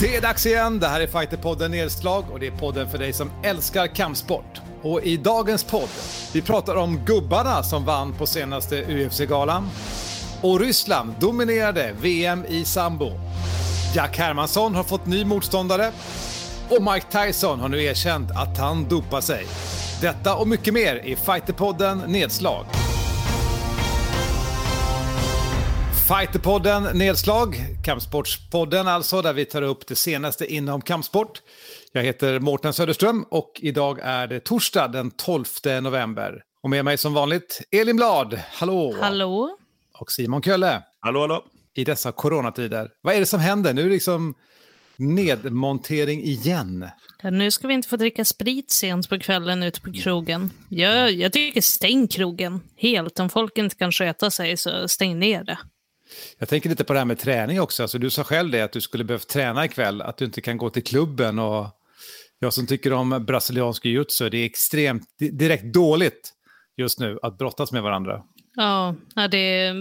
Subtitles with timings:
[0.00, 0.80] Det är dags igen.
[0.80, 4.60] Det här är Fighterpodden Nedslag och det är podden för dig som älskar kampsport.
[4.82, 5.88] Och i dagens podd,
[6.32, 9.68] vi pratar om gubbarna som vann på senaste UFC-galan.
[10.42, 13.10] Och Ryssland dominerade VM i sambo.
[13.94, 15.92] Jack Hermansson har fått ny motståndare.
[16.68, 19.46] Och Mike Tyson har nu erkänt att han dopar sig.
[20.00, 22.66] Detta och mycket mer i Fighterpodden Nedslag.
[26.18, 31.42] Fighterpodden Nedslag, kampsportspodden alltså, där vi tar upp det senaste inom kampsport.
[31.92, 35.44] Jag heter Mårten Söderström och idag är det torsdag den 12
[35.82, 36.42] november.
[36.62, 38.96] Och med mig som vanligt Elin Blad, hallå!
[39.00, 39.56] Hallå!
[39.98, 40.82] Och Simon Kölle.
[41.00, 41.44] Hallå, hallå!
[41.74, 42.90] I dessa coronatider.
[43.02, 43.74] Vad är det som händer?
[43.74, 44.34] Nu är det liksom
[44.96, 46.88] nedmontering igen.
[47.22, 50.50] Ja, nu ska vi inte få dricka sprit sent på kvällen ute på krogen.
[50.68, 53.20] Jag, jag tycker stäng krogen helt.
[53.20, 55.58] Om folk inte kan sköta sig så stäng ner det.
[56.38, 57.82] Jag tänker lite på det här med träning också.
[57.82, 60.56] Alltså, du sa själv det att du skulle behövt träna ikväll, att du inte kan
[60.56, 61.38] gå till klubben.
[61.38, 61.66] Och
[62.38, 66.32] jag som tycker om brasiliansk jiu-jitsu, det är extremt direkt dåligt
[66.76, 68.22] just nu att brottas med varandra.
[68.54, 68.94] Ja,
[69.30, 69.72] det,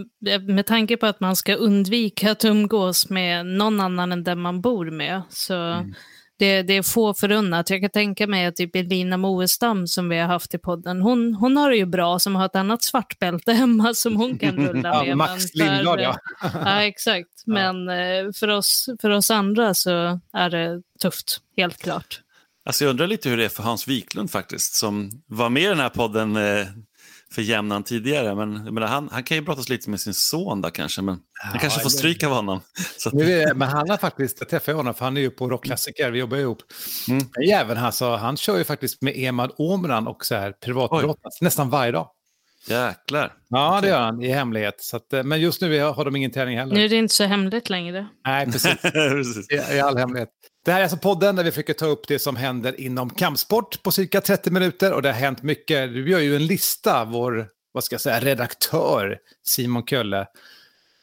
[0.47, 4.61] med tanke på att man ska undvika att umgås med någon annan än den man
[4.61, 5.21] bor med.
[5.29, 5.93] Så mm.
[6.39, 7.69] Det, det, är få förunnat.
[7.69, 11.33] Jag kan tänka mig att typ Elina Moestam som vi har haft i podden, hon,
[11.33, 14.99] hon har det ju bra som har ett annat svartbälte hemma som hon kan rulla
[14.99, 15.07] med.
[15.07, 16.17] ja, Max Lindblad ja.
[16.53, 17.43] ja, exakt.
[17.45, 17.95] Men ja.
[17.95, 22.21] Eh, för, oss, för oss andra så är det tufft, helt klart.
[22.65, 25.65] Alltså jag undrar lite hur det är för Hans Wiklund faktiskt, som var med i
[25.65, 26.67] den här podden eh,
[27.33, 28.35] för jämnan tidigare.
[28.35, 31.49] Men menar, han, han kan ju brottas lite med sin son där kanske, men ja,
[31.49, 32.61] han kanske får stryk av honom.
[32.97, 33.09] Så.
[33.09, 36.19] Nu, men han har faktiskt, jag träffade honom för han är ju på rockklassiker, vi
[36.19, 36.59] jobbar ihop.
[37.09, 37.25] Mm.
[37.51, 41.91] Även alltså, han kör ju faktiskt med Emad Omran och så här privatbrottas nästan varje
[41.91, 42.09] dag.
[42.67, 43.33] Jäklar.
[43.49, 43.81] Ja, okay.
[43.81, 44.75] det gör han i hemlighet.
[44.77, 46.75] Så att, eh, men just nu har de ingen träning heller.
[46.75, 48.07] Nu är det inte så hemligt längre.
[48.25, 48.81] Nej, precis.
[48.81, 49.51] precis.
[49.51, 50.29] I, I all hemlighet.
[50.65, 53.83] Det här är alltså podden där vi försöker ta upp det som händer inom kampsport
[53.83, 55.93] på cirka 30 minuter och det har hänt mycket.
[55.93, 59.17] Du gör ju en lista, vår vad ska jag säga, redaktör
[59.47, 60.27] Simon Kölle.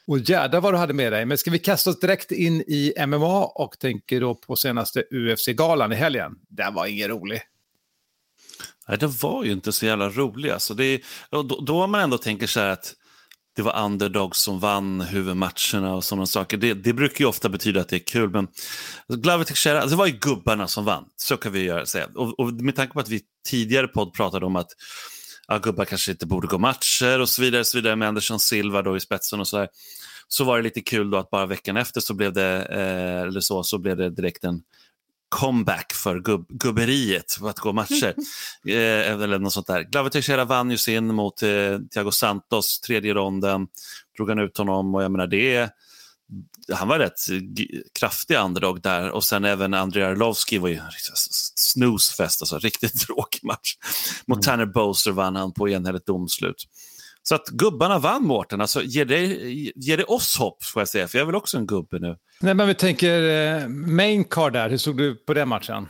[0.07, 1.25] Och jädrar vad du hade med dig.
[1.25, 5.93] Men ska vi kasta oss direkt in i MMA och tänker då på senaste UFC-galan
[5.93, 6.33] i helgen.
[6.49, 7.43] Den var ingen rolig.
[8.89, 10.51] Nej, det var ju inte så jävla rolig.
[10.51, 12.95] Alltså det, då, då man ändå tänker så här att
[13.57, 16.57] det var underdogs som vann huvudmatcherna och sådana saker.
[16.57, 18.31] Det, det brukar ju ofta betyda att det är kul.
[18.31, 18.49] Men
[19.09, 21.05] Glover Teixeira, alltså det var ju gubbarna som vann.
[21.17, 22.07] Så kan vi göra, säga.
[22.15, 24.69] Och, och med tanke på att vi tidigare podd pratade om att
[25.49, 28.83] ja, gubbar kanske inte borde gå matcher och så vidare, så vidare med Andersson Silva
[28.83, 29.69] då i spetsen och så där.
[30.29, 33.41] Så var det lite kul då att bara veckan efter så blev det, eh, eller
[33.41, 34.61] så, så blev det direkt en
[35.29, 38.15] comeback för gubb, gubberiet för att gå matcher.
[38.69, 39.83] eh, eller något sånt där.
[39.83, 43.67] Glover Teixeira vann ju sin mot eh, Thiago Santos, tredje ronden,
[44.17, 45.71] drog han ut honom och jag menar det
[46.73, 47.21] han var rätt
[47.99, 50.81] kraftig underdog där och sen även Andrei Arlovski var ju
[51.55, 53.75] snoozefest, alltså riktigt tråkig match.
[54.27, 54.43] Mot mm.
[54.43, 56.65] Tanner Bowser vann han på enhälligt domslut.
[57.29, 59.27] Så att gubbarna vann Mårten, alltså ger det,
[59.77, 62.17] ger det oss hopp får jag säga, för jag är väl också en gubbe nu.
[62.41, 65.87] Nej men vi tänker eh, main card där, hur såg du på den matchen?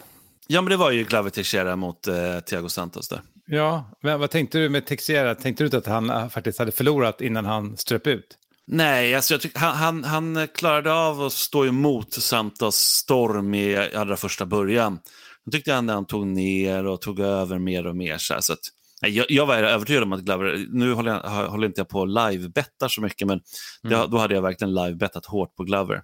[0.46, 3.20] Ja men det var ju Glover Teixeira mot eh, Thiago Santos där.
[3.46, 5.34] Ja, men vad tänkte du med Teixeira?
[5.34, 8.38] Tänkte du inte att han eh, faktiskt hade förlorat innan han ströp ut?
[8.66, 14.16] Nej, alltså jag han, han, han, klarade av att stå emot Santos storm i allra
[14.16, 14.98] första början.
[15.44, 18.18] Jag tyckte han, han tog ner och tog över mer och mer.
[18.18, 18.58] Så att,
[19.00, 22.88] jag, jag, var övertygad om att Glover, nu håller, jag, håller inte jag på live-bettar
[22.88, 23.40] så mycket, men
[23.84, 24.00] mm.
[24.00, 26.02] det, då hade jag verkligen live-bettat hårt på Glover.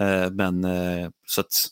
[0.00, 1.68] Eh, men eh, så att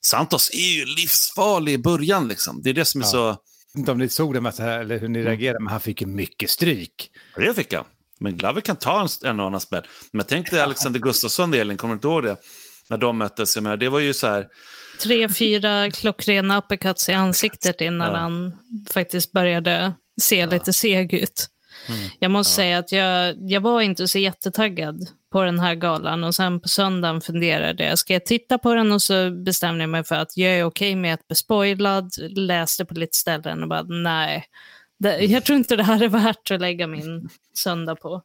[0.00, 2.62] Santos är ju livsfarlig i början, liksom.
[2.62, 3.10] det är det som är ja.
[3.10, 3.36] så...
[3.78, 5.30] Inte om ni såg det, med eller hur ni mm.
[5.30, 7.10] reagerade, men han fick ju mycket stryk.
[7.36, 7.84] Det fick han.
[8.20, 9.82] Men Glover kan ta en, en annan spel.
[10.12, 12.36] Men tänk dig Alexander Gustafsson, Elin, kommer du inte ihåg det?
[12.90, 14.46] När de möttes, jag menar, det var ju så här...
[15.02, 18.18] Tre, fyra klockrena uppercuts i ansiktet innan ja.
[18.18, 18.52] han
[18.90, 20.46] faktiskt började se ja.
[20.46, 21.46] lite seg ut.
[21.88, 22.00] Mm.
[22.18, 22.54] Jag måste ja.
[22.54, 26.68] säga att jag, jag var inte så jättetaggad på den här galan och sen på
[26.68, 30.36] söndagen funderade jag, ska jag titta på den och så bestämde jag mig för att
[30.36, 34.44] jag är okej okay med att bli spoilad, läste på lite ställen och bara nej,
[34.98, 38.22] det, jag tror inte det här är värt att lägga min söndag på.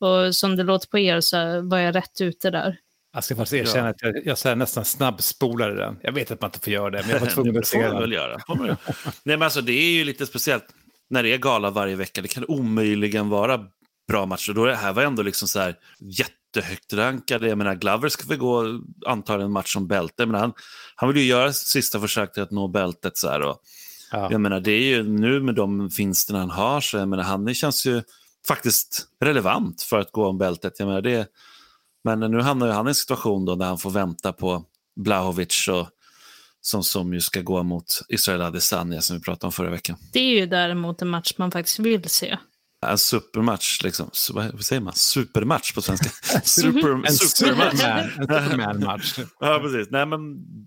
[0.00, 2.76] Och som det låter på er så var jag rätt ute där.
[3.12, 5.98] Jag ska faktiskt erkänna att jag, jag så nästan snabbspolade den.
[6.02, 7.98] Jag vet att man inte får göra det, men jag var tvungen att se den.
[7.98, 8.40] Väl göra.
[8.48, 8.76] Nej,
[9.24, 10.64] men alltså, det är ju lite speciellt
[11.10, 12.22] när det är gala varje vecka.
[12.22, 13.64] Det kan omöjligen vara
[14.08, 14.52] bra matcher.
[14.52, 17.48] Då är det här var ändå liksom så här jättehögt rankade.
[17.48, 20.52] Jag menar, Glover ska väl gå antagligen en match som bälte, men han,
[20.94, 23.16] han vill ju göra sista försök till att nå bältet.
[23.16, 23.62] Så här, och
[24.12, 24.28] Ja.
[24.30, 27.54] Jag menar, det är ju nu med de vinsterna han har, så jag menar, han
[27.54, 28.02] känns ju
[28.48, 30.74] faktiskt relevant för att gå om bältet.
[30.78, 31.28] Jag menar, det,
[32.04, 34.64] men nu hamnar han i en situation då där han får vänta på
[34.96, 35.88] Blahovic och
[36.60, 39.96] som, som ju ska gå mot Israel Adesanya som vi pratade om förra veckan.
[40.12, 42.38] Det är ju däremot en match man faktiskt vill se.
[42.86, 44.10] En supermatch, liksom.
[44.32, 44.92] vad säger man?
[44.94, 46.08] Supermatch på svenska.
[46.44, 47.80] Super, en supermatch.
[47.80, 49.18] Superman-match.
[49.40, 49.90] ja, precis.
[49.90, 50.20] Nej, men,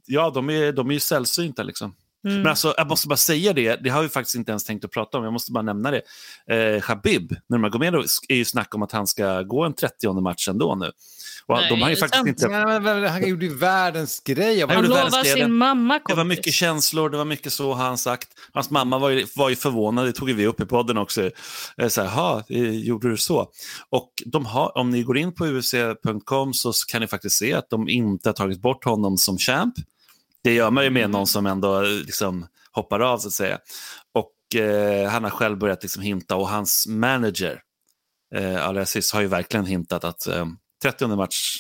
[0.06, 1.64] ja, de är, de är ju sällsynta.
[1.64, 1.96] Liksom.
[2.26, 2.38] Mm.
[2.38, 4.92] Men alltså, jag måste bara säga det, det har vi faktiskt inte ens tänkt att
[4.92, 6.02] prata om, jag måste bara nämna det.
[6.50, 10.76] Eh, Habib Nurmagomedov är ju snack om att han ska gå en 30 match ändå
[10.76, 10.92] nu.
[11.46, 12.46] Och Nej, de har ju faktiskt inte...
[12.46, 14.62] Ja, han gjorde ju världens grej.
[14.62, 16.14] Han, han lovade sin mamma kompis.
[16.14, 18.28] Det var mycket känslor, det var mycket så har han sagt.
[18.54, 21.32] Hans mamma var ju, var ju förvånad, det tog vi upp i podden också.
[21.78, 23.48] Eh, så här, gjorde du så?
[23.90, 27.70] Och de har, om ni går in på UFC.com så kan ni faktiskt se att
[27.70, 29.74] de inte har tagit bort honom som champ.
[30.44, 33.60] Det gör man ju med någon som ändå liksom hoppar av så att säga.
[34.14, 37.62] Och eh, han har själv börjat liksom hinta och hans manager,
[38.36, 40.46] eh, Alessis, har ju verkligen hintat att eh,
[40.84, 41.60] 30 match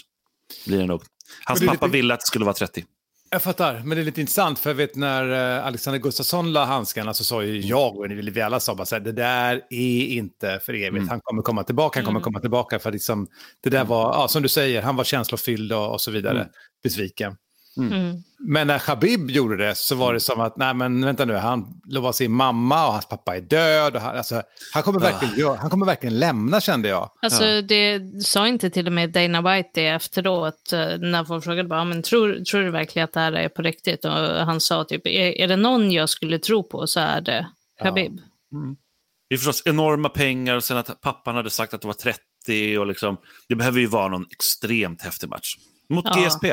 [0.65, 1.01] blir det nog.
[1.45, 1.97] Hans pappa lite...
[1.97, 2.85] ville att det skulle vara 30.
[3.30, 6.65] Jag fattar, men det är lite intressant för jag vet när eh, Alexander Gustafsson la
[6.65, 10.06] handskarna så sa ju jag och vi alla sa bara så här, det där är
[10.06, 11.09] inte för evigt, mm.
[11.09, 12.24] han kommer komma tillbaka, han kommer mm.
[12.24, 13.27] komma tillbaka för liksom,
[13.63, 16.47] det där var, ja, som du säger, han var känslofylld och, och så vidare, mm.
[16.83, 17.36] besviken.
[17.78, 17.94] Mm.
[17.94, 18.24] mm.
[18.46, 21.81] Men när Khabib gjorde det så var det som att, nej men vänta nu, han
[21.86, 23.96] lovade sin mamma och hans pappa är död.
[23.96, 24.42] Och han, alltså,
[24.74, 25.56] han, kommer verkligen, uh.
[25.56, 27.10] han kommer verkligen lämna kände jag.
[27.22, 27.62] Alltså ja.
[27.62, 31.84] det sa inte till och med Dana White det efteråt eh, när folk frågade bara,
[31.84, 34.06] men tror, tror du verkligen att det här är på riktigt?
[34.06, 34.12] Och
[34.46, 37.48] han sa typ, är, är det någon jag skulle tro på så är det
[37.84, 38.20] Khabib.
[38.52, 38.58] Ja.
[38.58, 38.75] Mm.
[39.30, 42.78] Det är förstås enorma pengar och sen att pappan hade sagt att det var 30
[42.78, 43.18] och liksom,
[43.48, 45.56] det behöver ju vara någon extremt häftig match.
[45.90, 46.25] Mot ja.
[46.25, 46.46] GSP.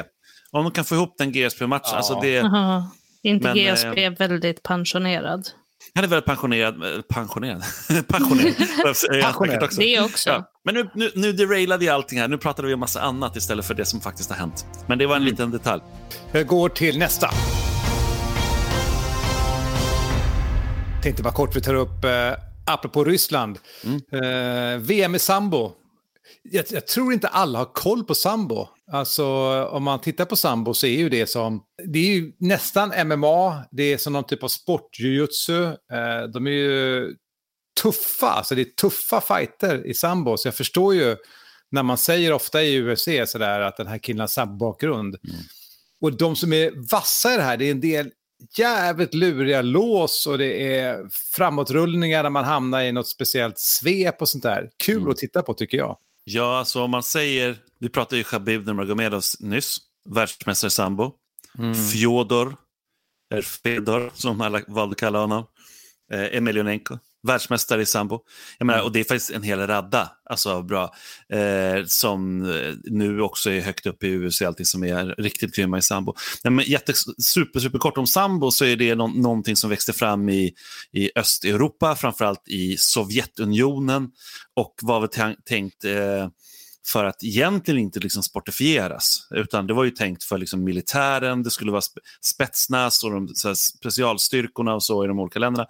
[0.52, 1.90] Om de kan få ihop den GSP-matchen.
[1.90, 1.96] Ja.
[1.96, 2.90] Alltså det, Aha.
[3.22, 5.48] Inte men, GSP eh, väldigt pensionerad?
[5.94, 6.74] Han är väldigt pensionerad.
[6.74, 7.62] Eh, pensionerad?
[8.08, 8.56] pensionerad.
[9.22, 9.62] pensionerad.
[9.62, 9.80] Också.
[9.80, 10.30] Det också.
[10.30, 10.50] Ja.
[10.64, 12.28] Men nu, nu, nu derailade vi allting här.
[12.28, 14.66] Nu pratade vi om massa annat istället för det som faktiskt har hänt.
[14.86, 15.30] Men det var en mm.
[15.30, 15.82] liten detalj.
[16.32, 17.30] Jag går till nästa.
[21.02, 22.32] Tänkte bara kort vi tar upp, eh,
[22.66, 24.00] apropå Ryssland, mm.
[24.12, 25.79] eh, VM i sambo
[26.52, 28.68] jag, jag, tror inte alla har koll på sambo.
[28.92, 29.26] Alltså
[29.64, 33.64] om man tittar på sambo så är ju det som, det är ju nästan MMA,
[33.70, 35.64] det är som någon typ av sportjujutsu.
[35.64, 37.14] Eh, de är ju
[37.82, 40.36] tuffa, alltså det är tuffa fighter i sambo.
[40.36, 41.16] Så jag förstår ju
[41.70, 45.16] när man säger ofta i UFC sådär att den här killen har sambo-bakgrund.
[45.24, 45.36] Mm.
[46.00, 48.10] Och de som är vassa i det här, det är en del
[48.58, 54.28] jävligt luriga lås och det är framåtrullningar när man hamnar i något speciellt svep och
[54.28, 54.70] sånt där.
[54.84, 55.10] Kul mm.
[55.10, 55.96] att titta på tycker jag.
[56.24, 59.78] Ja, alltså om man säger, vi pratade ju Khabib Nurmagomedov nyss,
[60.08, 61.12] världsmästare sambo.
[61.58, 61.74] Mm.
[61.74, 62.56] Fjodor,
[63.32, 65.46] eller Fedor som alla valde att kalla honom.
[66.12, 68.20] Eh, Emelianenko, världsmästare i sambo.
[68.58, 68.86] Jag menar, mm.
[68.86, 70.94] Och det är faktiskt en hel radda alltså, bra,
[71.32, 75.78] eh, som eh, nu också är högt upp i USA, allting som är riktigt grymma
[75.78, 76.14] i sambo.
[76.44, 79.92] Nej, men jätte, super, super kort om sambo så är det no någonting som växte
[79.92, 80.54] fram i,
[80.92, 84.10] i Östeuropa, framförallt i Sovjetunionen
[84.56, 86.28] och var väl tänkt eh,
[86.86, 91.50] för att egentligen inte liksom sportifieras, utan det var ju tänkt för liksom militären, det
[91.50, 91.82] skulle vara
[92.20, 95.66] Spetsnaz och de här, specialstyrkorna och så i de olika länderna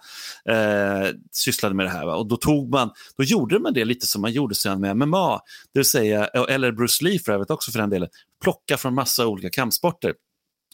[0.48, 2.06] eh, sysslade med det här.
[2.06, 2.16] Va?
[2.16, 5.40] Och då, tog man, då gjorde man det lite som man gjorde sen med MMA,
[5.72, 8.08] det vill säga, eh, eller Bruce Lee för övrigt också för den delen,
[8.42, 10.14] plocka från massa olika kampsporter.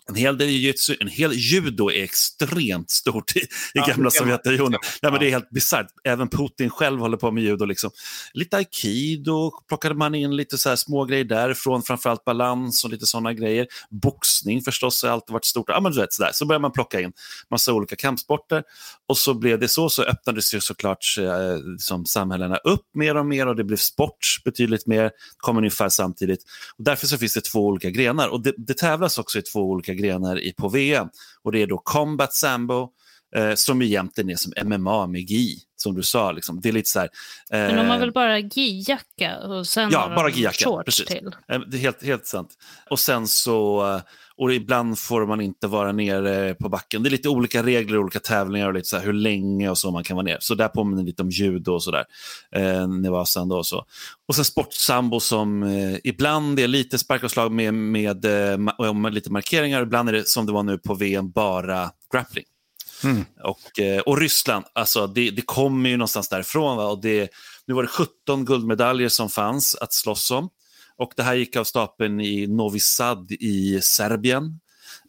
[0.09, 4.81] En hel del jujutsu, en hel judo är extremt stort i, i ja, gamla Sovjetunionen.
[5.01, 5.87] Ja, men det är helt bisarrt.
[6.05, 7.65] Även Putin själv håller på med judo.
[7.65, 7.91] Liksom.
[8.35, 13.33] Lite aikido plockade man in lite så små grejer därifrån, framförallt balans och lite sådana
[13.33, 13.67] grejer.
[13.91, 15.69] Boxning förstås har alltid varit stort.
[15.69, 16.31] Ja, men du vet, så, där.
[16.33, 17.13] så började man plocka in
[17.51, 18.63] massa olika kampsporter
[19.09, 23.27] och så blev det så, så öppnades ju såklart eh, liksom, samhällena upp mer och
[23.27, 26.41] mer och det blev sport betydligt mer, kom ungefär samtidigt.
[26.79, 29.61] Och därför så finns det två olika grenar och det, det tävlas också i två
[29.61, 31.09] olika grenar i, på VM.
[31.43, 32.89] Och det är då Combat Sambo,
[33.37, 36.33] eh, som egentligen är som MMA med gi, som du sa.
[36.33, 36.61] Liksom.
[36.61, 37.09] Det är lite så här,
[37.51, 41.07] eh, Men de har väl bara gi-jacka och sen ja, bara de shorts precis.
[41.07, 41.27] till?
[41.49, 42.51] Eh, det är helt, helt sant.
[42.91, 44.01] Och sen så eh,
[44.39, 47.03] och ibland får man inte vara nere på backen.
[47.03, 50.05] Det är lite olika regler, olika tävlingar och lite så hur länge och så man
[50.05, 50.39] kan vara nere.
[50.41, 52.05] Så där påminner lite om judo och sådär.
[52.53, 53.85] Eh, Nevasan då och så.
[54.29, 59.15] Och sen sportsambo som eh, ibland är lite spark och slag med, med, eh, med
[59.15, 59.83] lite markeringar.
[59.83, 62.45] Ibland är det som det var nu på VM, bara grappling.
[63.05, 63.25] Mm.
[63.45, 66.77] Och, eh, och Ryssland, alltså det, det kommer ju någonstans därifrån.
[66.77, 66.87] Va?
[66.87, 67.31] Och det,
[67.67, 70.49] nu var det 17 guldmedaljer som fanns att slåss om.
[70.99, 74.61] Och det här gick av stapeln i Novi Sad i Serbien.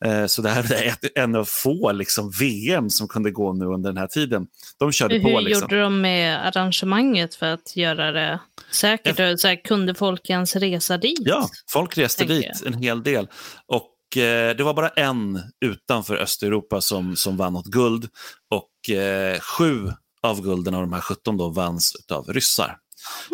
[0.05, 3.65] Eh, så det här är ett, en av få liksom, VM som kunde gå nu
[3.65, 4.47] under den här tiden.
[4.79, 5.29] De körde Hur på.
[5.29, 5.61] Hur liksom.
[5.61, 8.39] gjorde de med arrangemanget för att göra det
[8.71, 9.19] säkert?
[9.19, 9.37] Ja.
[9.37, 11.19] Så här, kunde folk ens resa dit?
[11.19, 13.27] Ja, folk reste dit en hel del.
[13.65, 18.09] Och Och eh, det var bara en utanför Östeuropa som, som vann något guld.
[18.49, 19.91] Och eh, sju
[20.21, 22.77] av gulden av de här 17 då vanns av ryssar.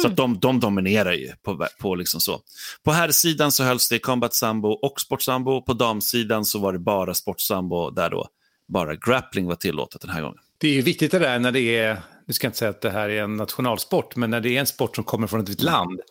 [0.02, 2.42] Så att de, de dominerar ju på, på liksom så.
[2.84, 5.62] På herrsidan så hölls det combat sambo och sportsambo.
[5.62, 8.28] På damsidan så var det bara sportsambo där då
[8.68, 10.38] bara grappling var tillåtet den här gången.
[10.58, 12.82] Det är ju viktigt det där när det är, nu ska jag inte säga att
[12.82, 15.50] det här är en nationalsport, men när det är en sport som kommer från ett
[15.50, 16.02] vitt land.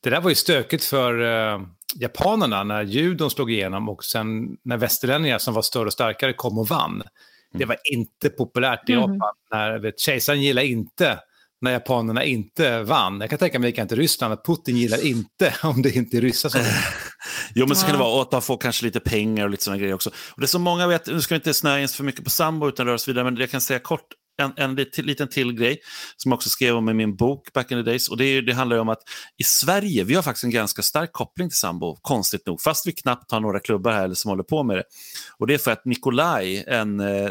[0.00, 1.62] Det där var ju stökigt för uh,
[1.94, 6.58] japanerna när judon slog igenom och sen när västerlänningar som var större och starkare kom
[6.58, 7.02] och vann.
[7.54, 9.32] Det var inte populärt i Japan.
[9.50, 11.18] När, vet, kejsaren gillar inte
[11.62, 13.20] när japanerna inte vann.
[13.20, 16.20] Jag kan tänka mig likadant i Ryssland, att Putin gillar inte om det inte är
[16.20, 16.60] ryssar som
[17.54, 18.14] Jo, men så kan det vara.
[18.14, 20.10] Och att de får kanske lite pengar och lite sådana grejer också.
[20.30, 22.68] Och det som många vet, nu ska vi inte snöa in för mycket på sambo
[22.68, 25.78] utan röra oss vidare, men jag kan säga kort en, en liten, liten till grej
[26.16, 28.08] som jag också skrev om i min bok Back in the days.
[28.08, 29.02] Och det, det handlar om att
[29.38, 32.92] i Sverige, vi har faktiskt en ganska stark koppling till sambo, konstigt nog, fast vi
[32.92, 34.84] knappt har några klubbar här som håller på med det.
[35.38, 37.30] Och det är för att Nikolaj, en eh,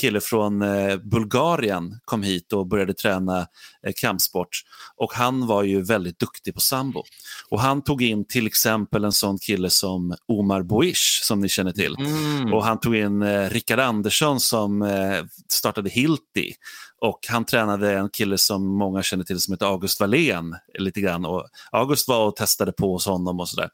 [0.00, 3.46] kille från eh, Bulgarien, kom hit och började träna
[3.92, 4.48] kampsport.
[4.96, 7.04] Och han var ju väldigt duktig på sambo.
[7.48, 11.72] Och han tog in till exempel en sån kille som Omar Boish, som ni känner
[11.72, 11.96] till.
[11.98, 12.54] Mm.
[12.54, 16.52] Och han tog in eh, Rickard Andersson som eh, startade Hilti.
[17.00, 20.56] Och han tränade en kille som många känner till som heter August Wallén.
[20.78, 21.24] Lite grann.
[21.24, 23.70] Och August var och testade på hos honom och sådär.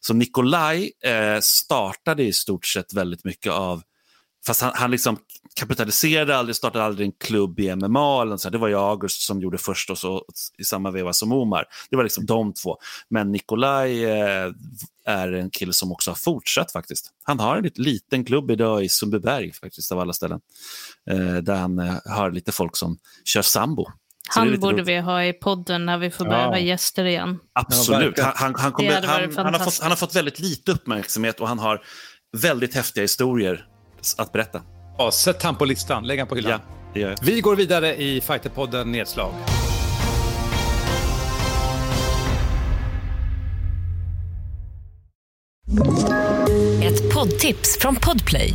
[0.00, 3.82] Så Nikolaj eh, startade i stort sett väldigt mycket av
[4.46, 5.18] Fast han, han liksom
[5.56, 8.22] kapitaliserade aldrig, startade aldrig en klubb i MMA.
[8.22, 8.50] Eller så.
[8.50, 10.24] Det var ju August som gjorde först och så
[10.58, 11.64] i samma veva som Omar.
[11.90, 12.76] Det var liksom de två.
[13.08, 14.52] Men Nikolaj eh,
[15.06, 17.10] är en kille som också har fortsatt faktiskt.
[17.22, 20.40] Han har en liten klubb idag i Sundbyberg faktiskt av alla ställen.
[21.10, 23.86] Eh, där han eh, har lite folk som kör sambo.
[24.30, 24.88] Så Han borde roligt.
[24.88, 26.48] vi ha i podden när vi får börja Ja.
[26.48, 27.38] ha gäster igen.
[27.52, 28.18] Absolut.
[28.18, 31.48] Han, han, han, kommer, han, han, har fått, han har fått väldigt lite uppmärksamhet och
[31.48, 31.82] han har
[32.36, 33.66] väldigt häftiga historier
[34.18, 34.62] att berätta.
[34.98, 36.50] Ja, sätt han på listan, lägg han på hyllan.
[36.52, 36.58] Ja,
[36.94, 37.18] det gör jag.
[37.22, 39.32] Vi går vidare i Fighterpodden Nedslag.
[46.82, 48.52] Ett poddtips från Podplay.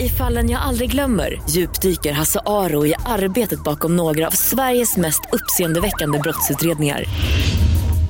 [0.00, 5.20] I fallen jag aldrig glömmer djupdyker Hasse Aro i arbetet bakom några av Sveriges mest
[5.32, 7.04] uppseendeväckande brottsutredningar.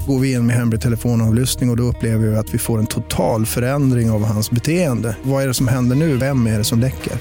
[0.06, 2.86] Går vi in med hemlig telefonavlyssning och, och då upplever vi att vi får en
[2.86, 5.16] total förändring av hans beteende.
[5.22, 6.16] Vad är det som händer nu?
[6.16, 7.12] Vem är det som läcker?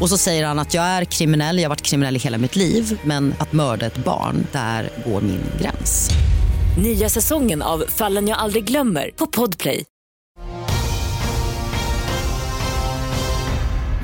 [0.00, 2.56] Och så säger han att jag är kriminell, jag har varit kriminell i hela mitt
[2.56, 6.10] liv men att mörda ett barn, där går min gräns.
[6.82, 9.84] Nya säsongen av Fallen jag aldrig glömmer på Podplay.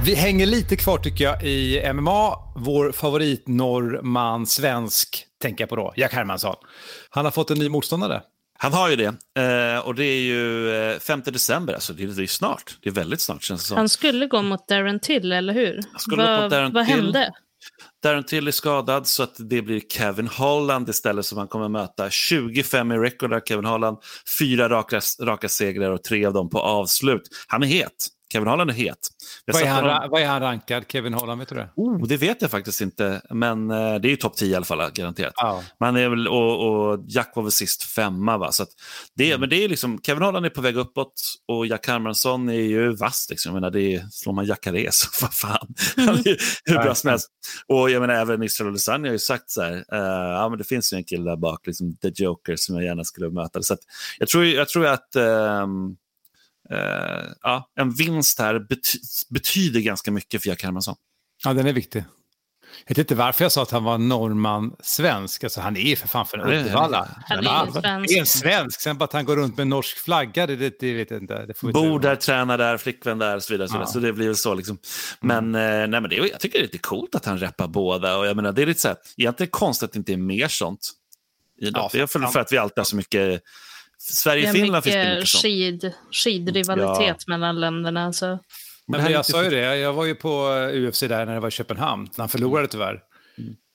[0.04, 2.34] Vi hänger lite kvar tycker jag i MMA.
[2.56, 6.56] Vår favorit norrman, svensk, tänker jag på då, Jack Hermansson.
[7.10, 8.22] Han har fått en ny motståndare.
[8.60, 9.06] Han har ju det.
[9.42, 12.76] Eh, och det är ju eh, 5 december, alltså det är, det är snart.
[12.82, 13.76] Det är väldigt snart känns det som.
[13.76, 15.82] Han skulle gå mot Darren Till, eller hur?
[15.98, 16.94] skulle gå vad, mot Darren vad Till.
[16.94, 17.32] hände?
[18.02, 22.10] Darren Till är skadad så att det blir Kevin Holland istället som han kommer möta.
[22.10, 23.98] 25 i record har Kevin Holland,
[24.38, 27.22] fyra raka, raka segrar och tre av dem på avslut.
[27.46, 28.08] Han är het.
[28.32, 28.98] Kevin Holland är het.
[29.46, 31.38] Vad är, han, vad är han rankad, Kevin Holland?
[31.38, 31.70] Vet du det?
[31.76, 34.64] Oh, det vet jag faktiskt inte, men eh, det är ju topp 10 i alla
[34.64, 35.32] fall, garanterat.
[35.36, 35.62] Ja.
[35.80, 38.52] Man är väl, och, och Jack var väl sist femma, va?
[38.52, 38.66] Så
[39.14, 42.52] det, Men det är liksom, Kevin Holland är på väg uppåt och Jack Hermansson är
[42.52, 43.26] ju vass.
[43.30, 43.50] Liksom.
[43.50, 46.94] Jag menar, det är, slår man Jacare så vad fan, han är ju hur bra
[46.94, 47.28] som helst.
[47.66, 50.64] Och jag menar, även Israel Adesanya har ju sagt så här, eh, ja men det
[50.64, 53.62] finns ju en kille där bak, liksom, The Joker, som jag gärna skulle möta.
[53.62, 53.80] Så att,
[54.18, 55.96] jag, tror, jag tror att ehm,
[56.72, 58.98] eh, ja, en vinst här bety
[59.30, 60.94] betyder ganska mycket för Jack Hermansson.
[61.44, 62.04] ja, den är viktig.
[62.86, 65.44] Jag vet inte varför jag sa att han var norrman-svensk.
[65.44, 67.08] Alltså, han är för fan från det är- Uddevalla.
[67.24, 68.02] Han är.
[68.06, 68.80] Det är en svensk.
[68.80, 71.46] Sen bara att han går runt med norsk flagga, det, det, det vet jag inte.
[71.46, 73.68] Det får Bor där, tränar där, flickvän där och så vidare.
[73.72, 73.86] Ja.
[73.86, 74.54] så det blir väl så.
[74.54, 74.78] Liksom.
[75.20, 77.68] Men, eh, nej, men det, är- jag tycker det är lite coolt att han reppar
[77.68, 78.16] båda.
[78.16, 80.48] Och jag menar, det är lite så här, egentligen konstigt att det inte är mer
[80.48, 80.90] sånt.
[81.60, 81.74] idrott.
[81.82, 83.42] Ja, det är för, för att vi alltid har så mycket...
[83.98, 88.12] Sverige-Finland finns det mycket skid, skidrivalitet mellan länderna.
[88.12, 88.38] Så.
[88.86, 91.48] Men, är jag sa ju det, jag var ju på UFC där när det var
[91.48, 92.08] i Köpenhamn.
[92.16, 93.00] Han förlorade tyvärr.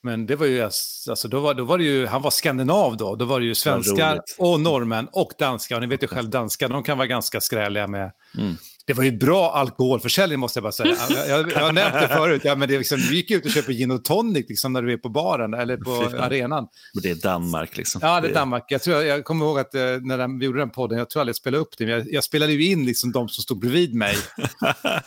[0.02, 3.16] Men det var ju, alltså, då var, då var det ju, han var skandinav då.
[3.16, 5.76] Då var det ju svenskar och norrmän och danskar.
[5.76, 8.12] Och ni vet ju själv, danskar, de kan vara ganska skräliga med...
[8.38, 8.56] Mm.
[8.86, 10.96] Det var ju bra alkoholförsäljning måste jag bara säga.
[11.10, 12.42] Jag, jag, jag har nämnt det förut.
[12.44, 14.82] Ja, men det är liksom, du gick ut och köper gin och tonic liksom, när
[14.82, 16.68] du är på baren eller på arenan.
[16.94, 17.76] Men det är Danmark.
[17.76, 18.00] Liksom.
[18.04, 18.64] Ja, det är Danmark.
[18.68, 21.32] Jag, tror, jag kommer ihåg att eh, när vi gjorde den podden, jag tror aldrig
[21.32, 23.94] jag spelade upp det, men jag, jag spelade ju in liksom de som stod bredvid
[23.94, 24.16] mig.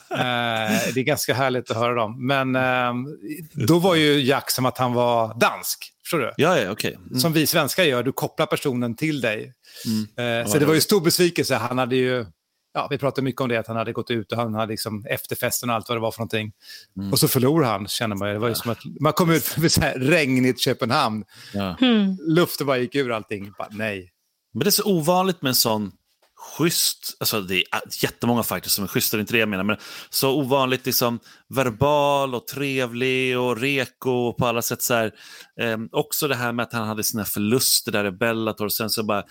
[0.10, 0.18] eh,
[0.94, 2.28] det är ganska härligt att höra dem.
[2.28, 2.94] Men eh,
[3.54, 5.94] då var ju Jack som att han var dansk.
[6.04, 6.34] Förstår du?
[6.38, 6.98] Ja, ja, okej.
[7.10, 7.20] Mm.
[7.20, 9.54] Som vi svenskar gör, du kopplar personen till dig.
[10.18, 11.56] Eh, så det var ju stor besvikelse.
[11.56, 12.26] Han hade ju...
[12.78, 15.06] ja, vi pratade mycket om det, att han hade gått ut och han hade liksom
[15.06, 16.52] efterfesten och allt vad det var för någonting.
[16.98, 17.12] Mm.
[17.12, 18.28] Och så förlorade han, känner man.
[18.28, 21.24] Det var ju som att man kom ut för så här regnigt Köpenhamn.
[21.54, 21.78] Ja.
[21.82, 22.18] Mm.
[22.22, 23.52] Luften bara gick ur allting.
[23.58, 24.12] Bara, nej.
[24.54, 25.92] Men det är så ovanligt med en sån
[26.38, 27.64] schysst, alltså det är
[28.04, 29.78] jättemånga fighters som är schyssta, det är inte det jag menar, men
[30.10, 35.12] så ovanligt liksom verbal och trevlig och reko och på alla sätt så här.
[35.62, 38.90] Eh, också det här med att han hade sina förluster där i Bellator och sen
[38.90, 39.24] så bara,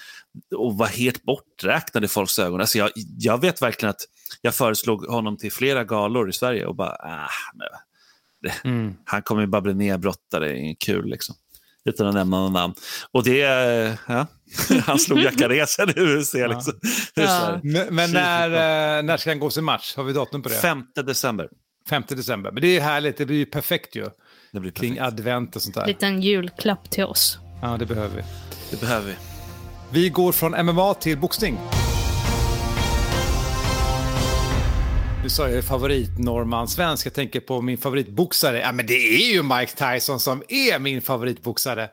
[0.56, 2.60] och var helt borträknad i folks ögon.
[2.60, 4.04] Alltså jag, jag vet verkligen att
[4.40, 7.28] jag föreslog honom till flera galor i Sverige och bara, ah,
[8.40, 8.94] det, mm.
[9.04, 11.36] han kommer ju bara bli nedbrottad, det är kul liksom
[11.86, 12.74] utan att nämna någon namn.
[13.12, 13.38] Och det,
[14.08, 14.26] ja,
[14.86, 16.34] han slog Jacaresen i UFC.
[16.34, 16.72] Liksom.
[17.14, 17.60] Ja.
[17.62, 18.50] Men, men när,
[18.98, 19.96] eh, när ska han gå sin match?
[19.96, 20.54] Har vi datum på det?
[20.54, 21.48] 5 december.
[21.88, 22.50] 5 december.
[22.50, 24.04] Men det är härligt, det blir ju perfekt ju.
[24.52, 24.80] Det blir perfekt.
[24.80, 25.86] Kring advent och sånt där.
[25.86, 27.38] Liten julklapp till oss.
[27.62, 28.22] Ja, det behöver vi.
[28.70, 29.14] Det behöver vi.
[29.90, 31.58] Vi går från MMA till boxning.
[35.26, 36.10] Du sa ju favorit
[36.68, 37.06] svensk.
[37.06, 38.60] Jag tänker på min favoritboxare.
[38.60, 41.90] Ja, men det är ju Mike Tyson som är min favoritboxare.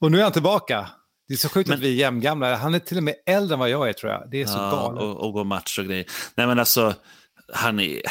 [0.00, 0.88] Och nu är han tillbaka.
[1.28, 2.56] Det är så sjukt men, att vi är jämngamla.
[2.56, 4.30] Han är till och med äldre än vad jag är tror jag.
[4.30, 5.02] Det är så ja, galet.
[5.02, 6.06] Och, och går match och grejer.
[6.34, 6.94] Nej men alltså,
[7.52, 8.02] han är...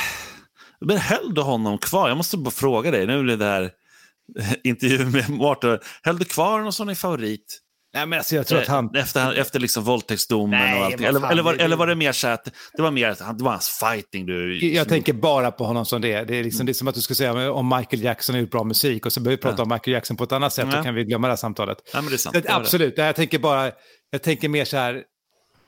[0.82, 2.08] Men höll du honom kvar?
[2.08, 3.08] Jag måste bara fråga dig.
[3.08, 3.72] Nu blir det här
[4.64, 5.80] intervju med Martin.
[6.04, 7.62] Höll du kvar någon sån i favorit?
[7.96, 8.96] Nej, men alltså jag tror att han...
[8.96, 11.06] Efter, efter liksom våldtäktsdomen Nej, och allting.
[11.06, 13.70] Eller, eller, var, eller var det mer så att det var mer det var hans
[13.70, 14.68] fighting du...
[14.74, 16.24] Jag tänker bara på honom som det.
[16.24, 16.66] Det är, liksom, mm.
[16.66, 19.14] det är som att du skulle säga om Michael Jackson har gjort bra musik och
[19.14, 19.64] så behöver vi prata ja.
[19.64, 20.78] om Michael Jackson på ett annat sätt, ja.
[20.78, 21.78] då kan vi glömma det här samtalet.
[21.94, 22.34] Ja, men det är sant.
[22.34, 23.72] Det, absolut, jag tänker bara,
[24.12, 25.04] jag tänker mer så här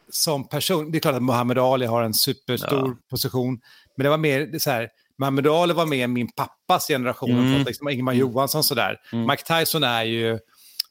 [0.10, 0.92] som person.
[0.92, 2.96] Det är klart att Muhammad Ali har en superstor ja.
[3.10, 3.60] position,
[3.98, 7.64] men det var mer så här, Muhammad Ali var med min pappas generation, mm.
[7.64, 8.20] liksom Ingemar mm.
[8.20, 8.98] Johansson sådär.
[9.14, 9.28] Mm.
[9.28, 10.40] Mike Tyson är ju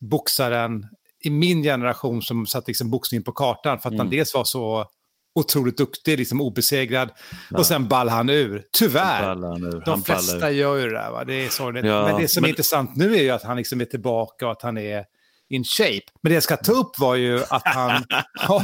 [0.00, 0.84] boxaren
[1.24, 3.98] i min generation som satte liksom boxningen på kartan för att mm.
[3.98, 4.86] han dels var så
[5.34, 7.10] otroligt duktig, liksom obesegrad.
[7.50, 7.58] Ja.
[7.58, 8.64] Och sen ball han ur.
[8.78, 9.22] Tyvärr.
[9.22, 9.82] Han ur.
[9.84, 11.10] De han flesta gör ju det där.
[11.10, 11.24] Va?
[11.24, 11.84] Det är sorgligt.
[11.84, 12.48] Ja, men det som men...
[12.48, 15.04] är intressant nu är ju att han liksom är tillbaka och att han är
[15.48, 16.02] in shape.
[16.22, 18.04] Men det jag ska ta upp var ju att han
[18.34, 18.62] har,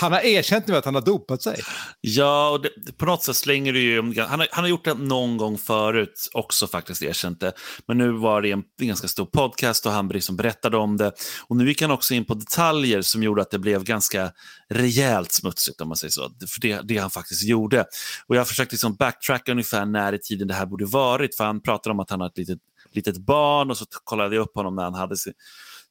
[0.00, 1.60] han har erkänt nu att han har dopat sig.
[2.00, 3.96] Ja, och det, på något sätt slänger det ju...
[4.02, 7.52] Han har, han har gjort det någon gång förut också faktiskt erkänt det.
[7.86, 11.12] Men nu var det en, en ganska stor podcast och han liksom berättade om det.
[11.48, 14.30] Och nu gick han också in på detaljer som gjorde att det blev ganska
[14.68, 16.22] rejält smutsigt om man säger så.
[16.48, 17.84] För det, det han faktiskt gjorde.
[18.26, 21.36] Och jag har försökt liksom backtracka ungefär när i tiden det här borde varit.
[21.36, 22.58] För han pratade om att han har ett litet,
[22.92, 25.32] litet barn och så kollade jag upp honom när han hade sin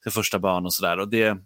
[0.03, 1.05] till första barn och sådär.
[1.05, 1.37] Det,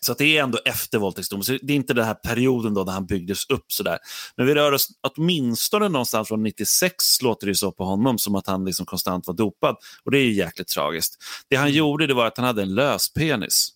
[0.00, 2.84] så att det är ändå efter våldtäktsdomen, så det är inte den här perioden då
[2.84, 3.72] när han byggdes upp.
[3.72, 3.98] sådär.
[4.36, 8.46] Men vi rör oss åtminstone någonstans från 96 låter det så på honom som att
[8.46, 9.76] han liksom konstant var dopad.
[10.04, 11.16] Och det är ju jäkligt tragiskt.
[11.48, 11.76] Det han mm.
[11.76, 13.72] gjorde det var att han hade en löspenis.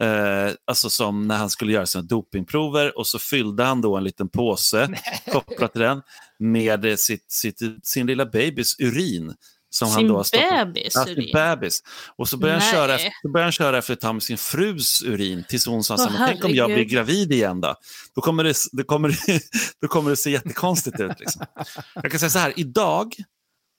[0.00, 4.04] Eh, alltså som när han skulle göra sina dopingprover och så fyllde han då en
[4.04, 4.88] liten påse
[5.32, 6.02] kopplat till den
[6.38, 9.34] med sitt, sitt, sin lilla babys urin
[9.74, 10.92] som sin han då har bebis?
[10.94, 11.82] Ja, sin bebis.
[12.16, 15.02] Och så började, han köra, så började han köra efter ett tag med sin frus
[15.02, 17.74] urin tills hon sa, oh, tänk om jag blir gravid igen då?
[18.14, 19.40] Då kommer det, då kommer det,
[19.80, 21.20] då kommer det se jättekonstigt ut.
[21.20, 21.46] Liksom.
[21.94, 23.14] Jag kan säga så här, idag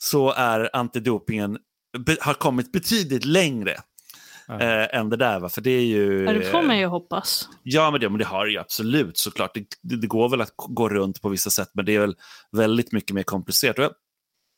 [0.03, 1.57] så är antidopingen
[2.19, 3.77] har kommit betydligt längre
[4.47, 4.59] ja.
[4.59, 5.39] äh, än det där.
[5.39, 5.49] Va?
[5.49, 6.23] För det är ju...
[6.23, 7.49] Ja, det får man ju hoppas.
[7.63, 9.53] Ja, men det, men det har det ju absolut såklart.
[9.53, 12.15] Det, det, det, går väl att gå runt på vissa sätt, men det är väl
[12.51, 13.77] väldigt mycket mer komplicerat.
[13.77, 13.91] Och jag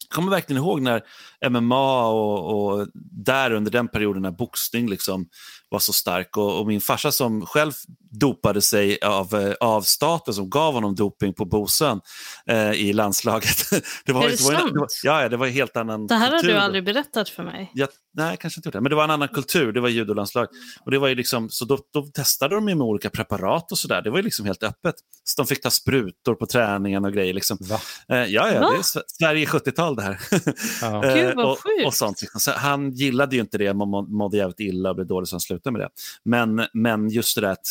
[0.09, 1.01] jag kommer verkligen ihåg när
[1.49, 5.27] MMA och, och, där under den perioden när boxning liksom
[5.75, 7.71] var så stark och, och, min farsa som själv
[8.19, 12.01] dopade sig av, eh, av staten som gav honom doping på Bosön
[12.49, 13.57] eh, i landslaget.
[14.05, 14.73] det var, är det, det, var, sant?
[14.73, 16.47] Det var, ja, det var en helt annan Det här kultur.
[16.47, 17.71] har du aldrig berättat för mig.
[17.73, 18.81] Ja, nej, kanske inte gjort det.
[18.81, 20.47] Men det var en annan kultur, det var judolandslag.
[20.85, 24.01] Och det var ju liksom, så då, då testade de med olika preparat och sådär.
[24.01, 24.95] Det var ju liksom helt öppet.
[25.23, 27.33] Så de fick ta sprutor på träningen och grejer.
[27.33, 27.57] Liksom.
[28.09, 28.71] Eh, ja, ja, Va?
[28.71, 30.19] det är Sverige 70-tal det här.
[30.81, 31.01] Ja.
[31.15, 32.21] Gud, vad och, och sånt.
[32.21, 32.39] Liksom.
[32.39, 35.41] Så han gillade ju inte det, man mådde jävligt illa och blev dålig så han
[35.41, 35.89] slutade med det.
[36.25, 37.67] Men, men just det där att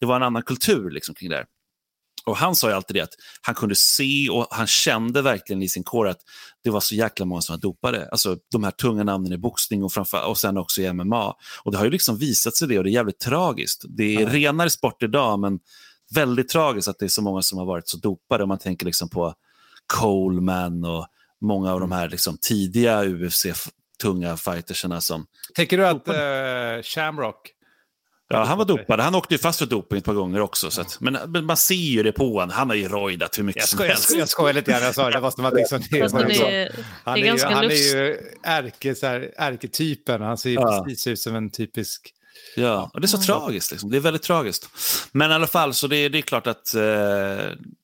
[0.00, 1.46] det var en annan kultur liksom, kring det här.
[2.26, 5.68] Och han sa ju alltid det att han kunde se och han kände verkligen i
[5.68, 6.20] sin kår att
[6.64, 8.08] det var så jäkla många som var dopade.
[8.10, 11.34] Alltså de här tunga namnen i boxning och, framför, och sen också i MMA.
[11.62, 13.84] Och det har ju liksom visat sig det och det är jävligt tragiskt.
[13.88, 14.32] Det är ja.
[14.32, 15.58] renare sport idag men
[16.14, 18.42] väldigt tragiskt att det är så många som har varit så dopade.
[18.42, 19.34] Om man tänker liksom på
[19.86, 21.06] Coleman och
[21.40, 21.98] många av de mm.
[21.98, 23.02] här liksom tidiga
[23.96, 25.26] UFC-tunga fightersarna som...
[25.54, 27.52] Tänker du att uh, Shamrock
[28.28, 29.00] Ja, han var dopad.
[29.00, 30.70] Han åkte ju fast för doping ett par gånger också.
[30.70, 32.50] Så att, men, men, man ser ju det på honom.
[32.50, 34.16] Han har ju rojdat hur mycket jag som helst.
[34.16, 34.82] Jag, skojar lite grann.
[34.82, 35.20] Jag sa det.
[35.20, 36.72] Måste man liksom, det, alltså, det,
[37.04, 40.22] han, är ju, han är ju ärke, så här, ärketypen.
[40.22, 40.84] Han ser ju ja.
[40.86, 42.12] precis ut som en typisk
[42.56, 43.70] Ja, och det är så tragiskt.
[43.70, 43.90] Liksom.
[43.90, 44.68] Det är väldigt tragiskt.
[45.12, 46.82] Men i alla fall, så det, det är klart att eh,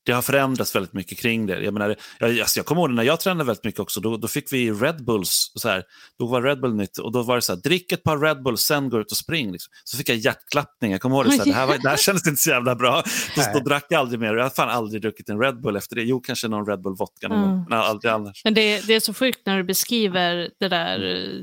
[0.05, 1.63] det har förändrats väldigt mycket kring det.
[1.63, 4.27] Jag, menar, jag, alltså, jag kommer ihåg när jag tränade väldigt mycket också, då, då
[4.27, 5.83] fick vi Red Bulls, så här,
[6.19, 8.43] då var Red Bull nytt och då var det så här, drick ett par Red
[8.43, 9.51] Bulls, sen gå ut och spring.
[9.51, 9.71] Liksom.
[9.83, 11.97] Så fick jag hjärtklappning, jag kommer ihåg det, så här, det, här var, det här
[11.97, 13.03] kändes inte så jävla bra.
[13.35, 15.95] Då, då drack jag aldrig mer, jag har fan aldrig druckit en Red Bull efter
[15.95, 16.03] det.
[16.03, 17.65] Jo, kanske någon Red Bull vodka någon mm.
[17.69, 18.41] men aldrig annars.
[18.43, 20.99] Men det, det är så sjukt när du beskriver det där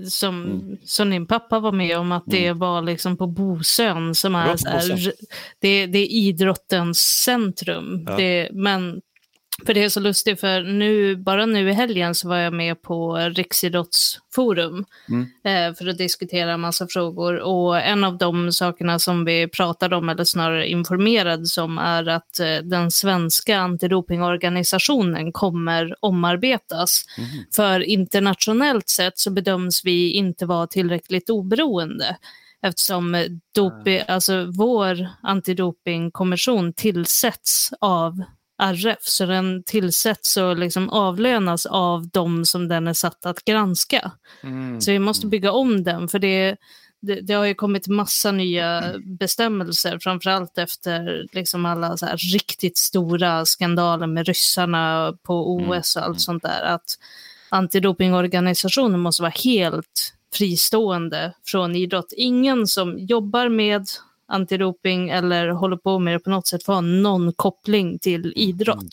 [0.09, 0.79] som, mm.
[0.85, 2.59] som din pappa var med om, att det mm.
[2.59, 5.13] var liksom på Bosön som är, så här,
[5.61, 8.05] det, det, är idrottens centrum.
[8.07, 8.17] Ja.
[8.17, 9.01] Det, men
[9.67, 12.83] för det är så lustigt, för nu, bara nu i helgen så var jag med
[12.83, 15.23] på Riksidrottsforum mm.
[15.45, 17.39] eh, för att diskutera en massa frågor.
[17.39, 22.41] Och en av de sakerna som vi pratade om, eller snarare informerades om, är att
[22.41, 27.05] eh, den svenska antidopingorganisationen kommer omarbetas.
[27.19, 27.31] Mm.
[27.57, 32.17] För internationellt sett så bedöms vi inte vara tillräckligt oberoende
[32.63, 34.13] eftersom dopi, ah.
[34.13, 38.23] alltså vår antidopingkommission tillsätts av
[38.63, 44.13] RF, så den tillsätts och liksom avlönas av de som den är satt att granska.
[44.43, 44.81] Mm.
[44.81, 46.57] Så vi måste bygga om den, för det,
[47.03, 53.45] det, det, har ju kommit massa nya bestämmelser, framförallt efter liksom alla så riktigt stora
[53.47, 56.19] skandaler med ryssarna på OS och allt mm.
[56.19, 56.99] sånt där, att
[57.49, 62.13] antidopingorganisationen måste vara helt fristående från idrott.
[62.17, 63.87] Ingen som jobbar med
[64.29, 68.79] antidoping eller håller på med det på något sätt får ha någon koppling till idrott.
[68.79, 68.91] Mm.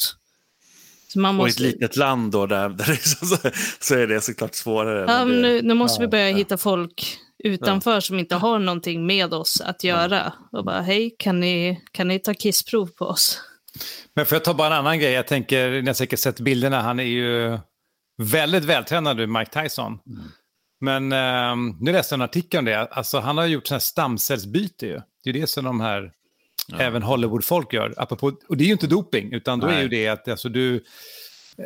[1.07, 1.63] Så man måste...
[1.63, 3.37] Och i ett litet land då, där, där så,
[3.79, 5.05] så är det såklart svårare.
[5.11, 6.37] Ja, men nu, nu måste ja, vi börja ja.
[6.37, 8.01] hitta folk utanför ja.
[8.01, 10.33] som inte har någonting med oss att göra.
[10.51, 13.41] Och bara, hej, kan ni, kan ni ta kissprov på oss?
[14.13, 15.11] Men får jag ta bara en annan grej?
[15.11, 17.57] Jag tänker, ni har säkert sett bilderna, han är ju
[18.17, 19.99] väldigt vältränad, Mike Tyson.
[20.07, 20.23] Mm.
[20.79, 23.79] Men eh, nu läste jag en artikel om det, alltså han har gjort sådana här
[23.79, 25.01] stamcellsbyte ju.
[25.23, 26.11] Det är det som de här,
[26.67, 26.77] ja.
[26.77, 27.93] även Hollywood-folk gör.
[27.97, 29.77] Apropå, och det är ju inte doping, utan då Nej.
[29.77, 30.83] är ju det att alltså, du,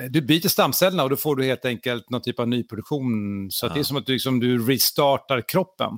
[0.09, 3.47] du byter stamcellerna och då får du helt enkelt någon typ av nyproduktion.
[3.51, 3.73] Så ja.
[3.73, 5.91] det är som att du, liksom, du restartar kroppen.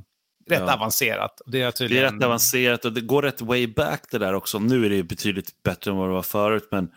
[0.49, 0.73] Rätt ja.
[0.73, 1.41] avancerat.
[1.45, 2.03] Det är, tydligen...
[2.03, 4.59] det är rätt avancerat och det går rätt way back det där också.
[4.59, 6.89] Nu är det betydligt bättre än vad det var förut, men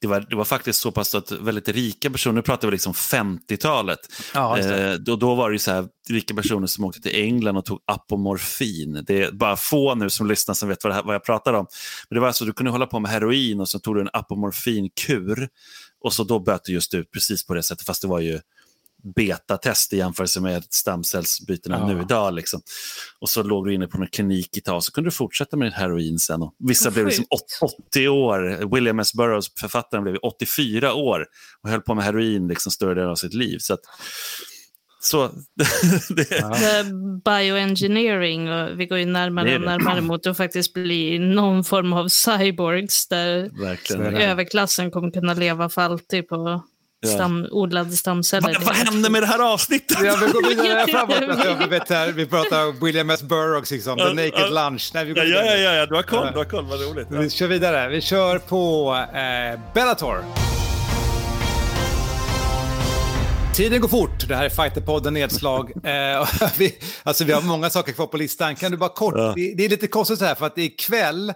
[0.00, 2.92] det var, det var faktiskt så pass att väldigt rika personer, nu pratar vi liksom
[2.92, 3.98] 50-talet,
[4.34, 7.64] ja, eh, då, då var det så här, rika personer som åkte till England och
[7.64, 9.04] tog apomorfin.
[9.06, 11.66] Det är bara få nu som lyssnar som vet vad, här, vad jag pratar om.
[12.08, 14.10] Men det var alltså, du kunde hålla på med heroin och så tog du en
[14.12, 15.48] apomorfinkur
[16.00, 18.40] och så då böt det just ut precis på det sättet, fast det var ju
[19.02, 21.86] betatest i jämförelse med stamcellsbytena ja.
[21.86, 22.34] nu idag.
[22.34, 22.60] Liksom.
[23.20, 25.56] Och så låg du inne på en klinik ett tag och så kunde du fortsätta
[25.56, 26.42] med heroin sen.
[26.42, 27.24] Och vissa blev liksom
[27.88, 28.74] 80 år.
[28.74, 29.14] William S.
[29.14, 31.26] Burroughs, författaren, blev 84 år
[31.62, 33.58] och höll på med heroin liksom större delen av sitt liv.
[33.60, 33.80] Så att,
[35.00, 35.28] så,
[36.08, 36.30] det...
[36.30, 36.54] ja.
[37.24, 42.08] Bioengineering, och vi går ju närmare och närmare mot att faktiskt bli någon form av
[42.08, 44.16] cyborgs där Verkligen.
[44.16, 46.62] överklassen kommer kunna leva för alltid på
[47.06, 48.54] Stam, odlade stamceller.
[48.54, 49.98] Va, vad hände med det här avsnittet?
[50.04, 51.70] Ja, vi går vidare framåt.
[51.70, 53.22] vet här, vi pratar William S.
[53.22, 54.90] Burroughs, liksom, The Naked Lunch.
[54.94, 57.06] Nej, vi går ja, ja, ja, ja, du har koll, du har koll, vad roligt.
[57.10, 57.88] Vi kör vidare.
[57.88, 60.24] Vi kör på eh, Bellator.
[63.54, 64.28] Tiden går fort.
[64.28, 65.72] Det här är Fighterpodden Nedslag.
[65.84, 68.56] Eh, vi, alltså, vi har många saker kvar på listan.
[68.56, 69.32] Kan du bara kort, ja.
[69.36, 71.32] det, det, är lite konstigt så här för att det är kväll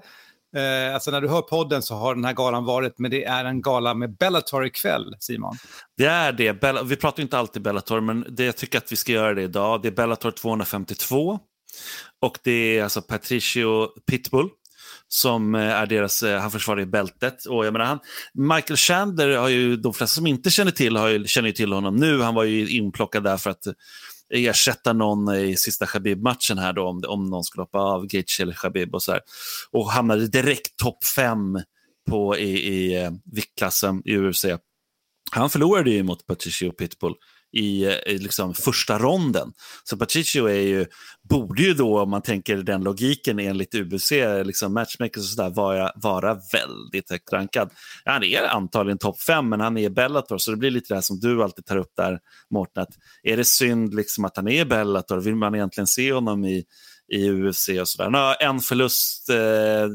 [0.57, 3.45] Eh, alltså när du hör podden så har den här galan varit, men det är
[3.45, 5.57] en gala med Bellator ikväll, Simon.
[5.97, 6.61] Det är det.
[6.61, 9.43] Bell vi pratar inte alltid Bellator, men det, jag tycker att vi ska göra det
[9.43, 9.83] idag.
[9.83, 11.39] Det är Bellator 252
[12.23, 14.49] och det är alltså Patricio Pitbull
[15.09, 17.45] som eh, är deras, eh, han försvarar bältet.
[17.45, 17.99] Och jag menar, han,
[18.35, 21.73] Michael Chandler har ju, de flesta som inte känner till, har ju, känner ju till
[21.73, 22.21] honom nu.
[22.21, 23.67] Han var ju inplockad där för att
[24.33, 28.53] ersätta någon i sista Khabib-matchen här då, om, om någon skulle hoppa av Gaethje eller
[28.53, 29.21] Khabib och så här.
[29.71, 31.61] Och hamnade direkt topp fem
[32.11, 34.45] på, i, i eh, viktklassen i UFC.
[35.33, 37.15] Han förlorade ju mot Patricio Pitbull
[37.53, 39.53] i, i liksom första ronden.
[39.85, 40.87] Så Patricio är ju,
[41.23, 44.13] borde ju då, om man tänker den logiken enligt UBC,
[44.45, 47.71] liksom matchmakers och sådär, vara, vara väldigt högt rankad.
[48.05, 51.03] Han är antagligen topp fem, men han är Bellator, så det blir lite det här
[51.03, 52.19] som du alltid tar upp där,
[52.51, 55.21] Mårten, att är det synd liksom att han är Bellator?
[55.21, 56.65] Vill man egentligen se honom i,
[57.13, 58.05] i UFC och sådär?
[58.05, 59.37] Han har en förlust eh,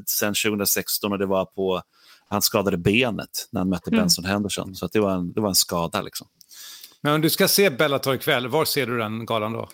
[0.06, 1.82] sedan 2016 och det var på
[2.30, 4.00] han skadade benet när han mötte mm.
[4.00, 4.76] Benson Henderson.
[4.76, 6.02] Så det, var en, det var en skada.
[6.02, 6.28] Liksom.
[7.04, 9.70] Men om du ska se Bellator ikväll, var ser du den galan då?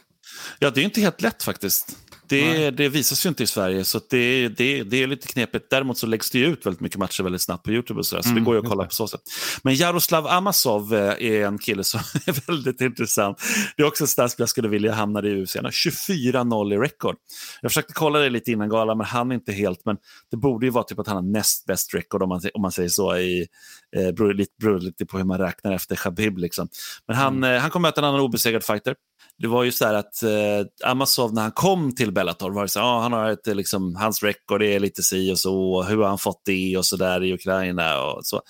[0.60, 1.98] Ja, det är inte helt lätt faktiskt.
[2.42, 5.70] Det, det visas ju inte i Sverige, så det, det, det är lite knepigt.
[5.70, 8.22] Däremot så läggs det ut väldigt mycket matcher väldigt snabbt på YouTube, och så, där,
[8.22, 9.22] så Mm, det går ju att kolla på så sätt.
[9.64, 13.38] Men Jaroslav Amazov eh, är en kille som är väldigt intressant.
[13.78, 15.56] Det är också en stats jag skulle vilja hamna i UFC.
[15.56, 17.16] Han har 24-0 i record.
[17.62, 19.86] Jag försökte kolla det lite innan galan, men han är inte helt.
[19.86, 19.98] Men
[20.32, 22.72] det borde ju vara typ att han har näst bäst record, om man, om man
[22.72, 23.18] säger så.
[23.18, 23.48] I,
[23.96, 26.38] eh, beror, lite, beror lite på hur man räknar efter Khabib.
[26.38, 26.68] Liksom.
[27.08, 28.96] Men han, eh, han kommer möta en annan obesegrad fighter.
[29.38, 32.70] Det var ju så här att eh, Amazov när han kom till Bellator var det
[32.70, 35.98] så ah, han har ett, eh, liksom, hans record är lite si och så, hur
[35.98, 38.42] har han fått det och så där i Ukraina och så.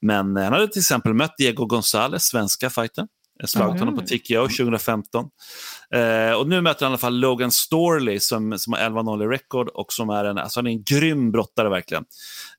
[0.00, 3.08] Men eh, han hade till exempel mött Diego González, svenska fighten.
[3.44, 5.28] Slagit honom på TKO 2015.
[5.94, 9.26] Eh, och nu möter han i alla fall Logan Storley som, som har 11-0 i
[9.26, 12.04] record och som är en, alltså han är en grym brottare verkligen.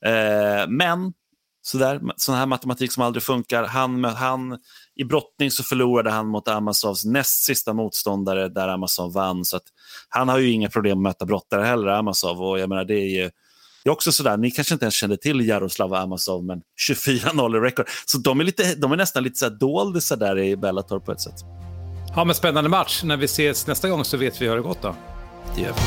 [0.06, 1.14] Eh, men
[1.62, 3.64] sådär, sån här matematik som aldrig funkar.
[3.64, 4.58] Han, han,
[5.00, 9.46] I brottning så förlorade han mot Amazovs näst sista motståndare där Amazov vann.
[9.46, 9.60] Så
[10.10, 12.42] han har ju inga problem att möta brottare heller, Amazov.
[12.42, 13.30] Och jag menar, det är ju
[13.84, 17.60] det är också sådär, ni kanske inte ens kände till Jaroslav Amazov, men 24-0 i
[17.60, 17.86] record.
[18.06, 21.36] Så de är, lite, de är nästan lite doldisar där i Bellator på ett sätt.
[22.16, 23.04] Ja, men spännande match.
[23.04, 24.96] När vi ses nästa gång så vet vi hur det gått då.
[25.56, 25.80] Det gör vi.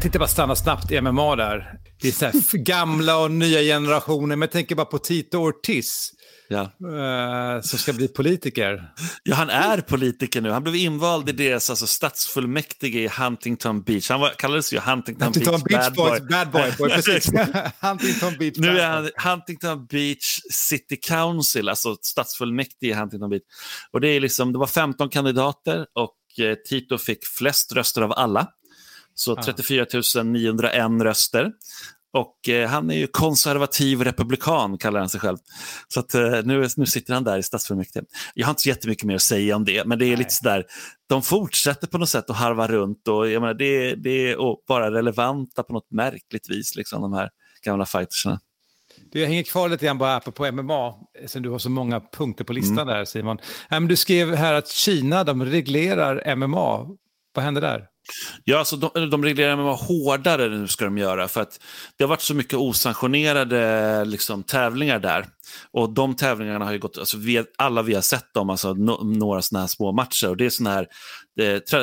[0.00, 1.78] Tänkte bara stanna snabbt i MMA där.
[2.04, 6.10] Det är så här gamla och nya generationer, men jag tänker bara på Tito Ortiz
[6.48, 6.60] Ja.
[6.62, 8.92] eh, som ska bli politiker.
[9.22, 10.50] Ja, han är politiker nu.
[10.50, 14.10] Han blev invald i deras alltså, stadsfullmäktige i Huntington Beach.
[14.10, 16.28] Han var, kallades ju Huntington, Huntington Beach, Beach Bad Boys, Boy.
[16.30, 17.32] bad boy, boy precis.
[17.80, 23.42] Huntington Beach Nu är han Huntington Beach City Council, alltså stadsfullmäktige i Huntington Beach.
[23.92, 28.12] Och det, är liksom, det var 15 kandidater och eh, Tito fick flest röster av
[28.12, 28.48] alla.
[29.14, 29.86] Så 34
[30.22, 31.52] 901 röster.
[32.12, 35.38] Och eh, han är ju konservativ republikan, kallar han sig själv.
[35.88, 38.04] Så att, eh, nu, nu sitter han där i stadsfullmäktige.
[38.34, 40.64] Jag har inte så jättemycket mer att säga om det, men det är lite sådär,
[41.08, 44.90] de fortsätter på något sätt att harva runt och jag menar, det, det är bara
[44.90, 47.30] relevanta på något märkligt vis, liksom, de här
[47.64, 48.40] gamla fightersna.
[49.12, 50.94] Du, jag hänger kvar lite grann bara på MMA,
[51.26, 53.36] sen du har så många punkter på listan där Simon.
[53.70, 56.86] Nej, men du skrev här att Kina, de reglerar MMA.
[57.34, 57.86] Vad händer där?
[58.44, 61.60] Ja, alltså de, de reglerar MMA hårdare nu ska de göra för att
[61.96, 65.26] det har varit så mycket osanktionerade liksom, tävlingar där.
[65.72, 69.04] Och de tävlingarna har ju gått, alltså, vi, alla vi har sett dem, alltså, no,
[69.04, 70.28] några sådana här små matcher.
[70.28, 70.86] Och det är sådana här,
[71.40, 71.80] eh, tra,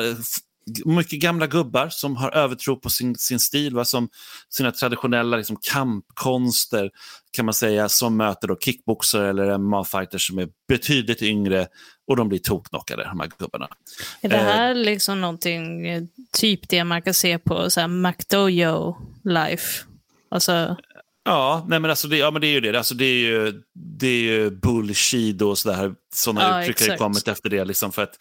[0.84, 3.84] mycket gamla gubbar som har övertro på sin, sin stil, va?
[3.84, 4.08] som
[4.48, 6.90] sina traditionella liksom, kampkonster
[7.32, 11.66] kan man säga, som möter då kickboxare eller MMA-fighters som är betydligt yngre
[12.12, 13.68] och de blir toknockade, de här gubbarna.
[14.20, 14.42] Är det Eh.
[14.44, 19.84] här liksom någonting, eh, typ det man kan se på så här McDojo Life?
[20.30, 20.76] Alltså,
[21.24, 22.78] Ja, nej men alltså det, ja, men det är ju det.
[22.78, 25.94] Alltså det, är ju, det är ju bullshit och sådär.
[26.14, 27.64] Sådana Ja, uttryck har kommit efter det.
[27.64, 28.12] Liksom, för att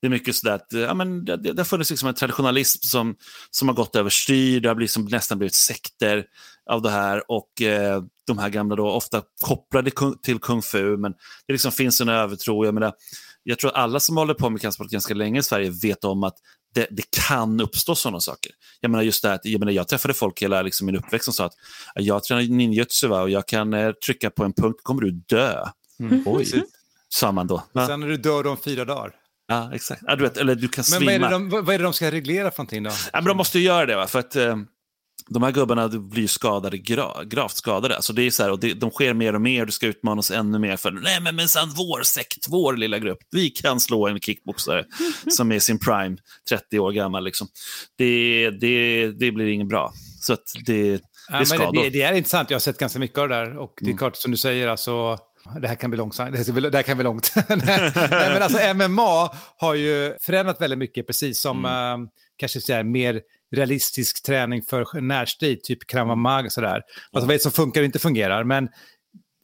[0.00, 3.16] det är mycket sådär att ja, men det, det har funnits liksom en traditionalism som,
[3.50, 4.60] som har gått överstyr.
[4.60, 6.24] Det har liksom nästan blivit sekter
[6.70, 7.30] av det här.
[7.30, 9.90] Och eh, de här gamla då, ofta kopplade
[10.22, 10.96] till kung fu.
[10.96, 11.12] Men
[11.46, 12.64] det liksom finns en övertro.
[12.64, 12.92] Jag, menar,
[13.42, 16.24] jag tror att alla som håller på med kampsport ganska länge i Sverige vet om
[16.24, 16.34] att
[16.74, 18.52] det, det kan uppstå sådana saker.
[18.80, 21.24] Jag menar just det här, att, jag, menar, jag träffade folk hela liksom, min uppväxt
[21.24, 21.54] som sa att
[21.94, 25.64] jag tränar ninjutsu va, och jag kan eh, trycka på en punkt, kommer du dö.
[26.26, 26.62] Oj,
[27.08, 27.62] sa man då.
[27.72, 27.86] Va?
[27.86, 29.12] Sen är du död om fyra dagar.
[29.48, 30.02] Ja, exakt.
[30.06, 31.04] Ja, du vet, eller du kan Men svimma.
[31.04, 32.90] vad är, det de, vad vad är det de ska reglera för någonting då?
[32.90, 34.06] Ja, men de måste ju göra det, va?
[34.06, 34.56] för att eh,
[35.34, 37.96] de här gubbarna blir skadade, gra, gravt skadade.
[37.96, 40.30] Alltså det är så här, och det, de sker mer och mer, du ska utmanas
[40.30, 40.76] ännu mer.
[40.76, 44.84] för Nej men minsann, vår sekt, vår lilla grupp, vi kan slå en kickboxare
[45.30, 46.16] som är sin prime,
[46.48, 47.24] 30 år gammal.
[47.24, 47.48] Liksom.
[47.98, 49.92] Det, det, det blir inget bra.
[50.20, 51.72] Så att det, det Ja, är skador.
[51.72, 53.56] det, det, det är intressant, jag har sett ganska mycket av det där.
[53.58, 53.92] Och Mm.
[53.92, 55.18] det är klart som du säger, alltså,
[55.60, 56.32] det här kan bli långsamt.
[56.46, 57.32] Det här kan bli långt.
[57.48, 57.92] Nej,
[58.32, 62.02] men alltså MMA har ju förändrat väldigt mycket, precis som Mm.
[62.02, 63.20] eh, kanske så här, mer
[63.56, 66.74] realistisk träning för närstrid, typ krav maga och sådär.
[67.12, 68.44] Alltså vad är det som funkar och inte fungerar.
[68.44, 68.68] Men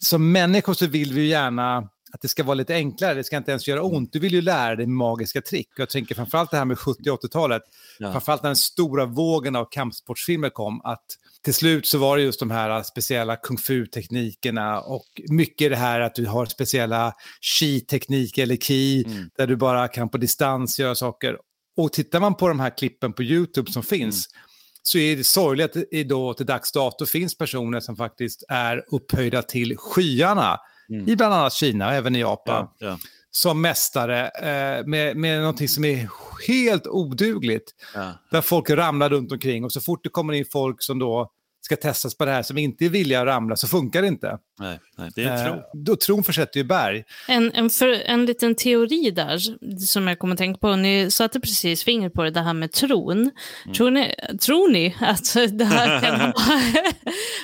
[0.05, 3.51] som människor så vill vi gärna att det ska vara lite enklare, det ska inte
[3.51, 4.13] ens göra ont.
[4.13, 5.69] Du vill ju lära dig magiska trick.
[5.77, 7.63] Jag tänker framförallt det här med 70 80-talet,
[7.99, 8.13] Ja.
[8.13, 11.05] framförallt när den stora vågen av kampsportsfilmer kom, att
[11.45, 16.01] till slut så var det just de här speciella kung fu-teknikerna och mycket det här
[16.01, 17.13] att du har speciella
[17.61, 19.31] chi-tekniker eller ki, Mm.
[19.37, 21.37] där du bara kan på distans göra saker.
[21.77, 24.43] Och tittar man på de här klippen på YouTube som finns, Mm.
[24.83, 28.85] så är det sorgligt att det då till dags dato finns personer som faktiskt är
[28.95, 30.61] upphöjda till skyarna,
[30.91, 31.09] Mm.
[31.09, 32.99] i bland annat Kina och även i Japan, ja, ja,
[33.31, 36.09] som mästare eh, med, med någonting som är
[36.49, 38.13] helt odugligt ja.
[38.31, 41.31] där folk ramlar runt omkring och så fort det kommer in folk som då
[41.67, 44.39] ska testas på det här som inte är villiga att ramla så funkar det inte.
[44.59, 45.55] Nej, nej det är tro.
[45.55, 47.05] Eh, då tron försätter ju berg.
[47.29, 49.39] En, en, för, en liten teori där
[49.79, 50.77] som jag kommer att tänka på.
[50.77, 53.19] Ni satte precis fingret på det, det här med tron.
[53.19, 53.75] Mm.
[53.75, 56.33] Tror, ni, tror ni att det, här kan ha,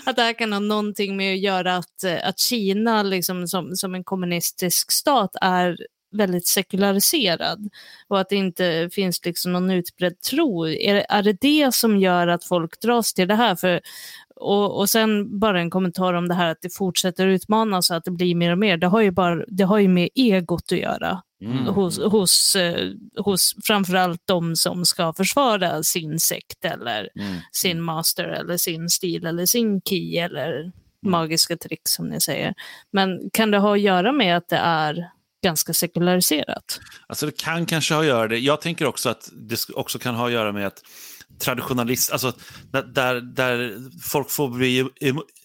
[0.07, 3.95] att det här kan ha någonting med att göra att, att Kina liksom som, som
[3.95, 5.77] en kommunistisk stat är
[6.13, 7.69] väldigt sekulariserad
[8.09, 10.69] och att det inte finns liksom någon utbredd tro.
[10.69, 13.55] Är, är det det som gör att folk dras till det här?
[13.55, 13.81] För,
[14.37, 18.05] och, och sen bara en kommentar om det här att det fortsätter utmanas och att
[18.05, 18.77] det blir mer och mer.
[18.77, 21.23] Det har ju, bara, det har ju med egot att göra.
[21.43, 21.67] Mm.
[21.67, 27.37] Hos, hos, eh, hos framförallt de som ska försvara sin sekt eller mm.
[27.53, 30.73] sin master eller sin stil eller sin key eller mm.
[31.03, 32.55] magiska trick som ni säger.
[32.91, 35.11] Men kan det ha att göra med att det är
[35.43, 36.81] ganska sekulariserat.
[37.07, 38.39] Alltså det kan kanske ha att göra det.
[38.39, 40.83] Jag tänker också att det också kan ha att göra med att
[41.39, 42.33] traditionalist, alltså
[42.71, 44.89] där, där folk får bli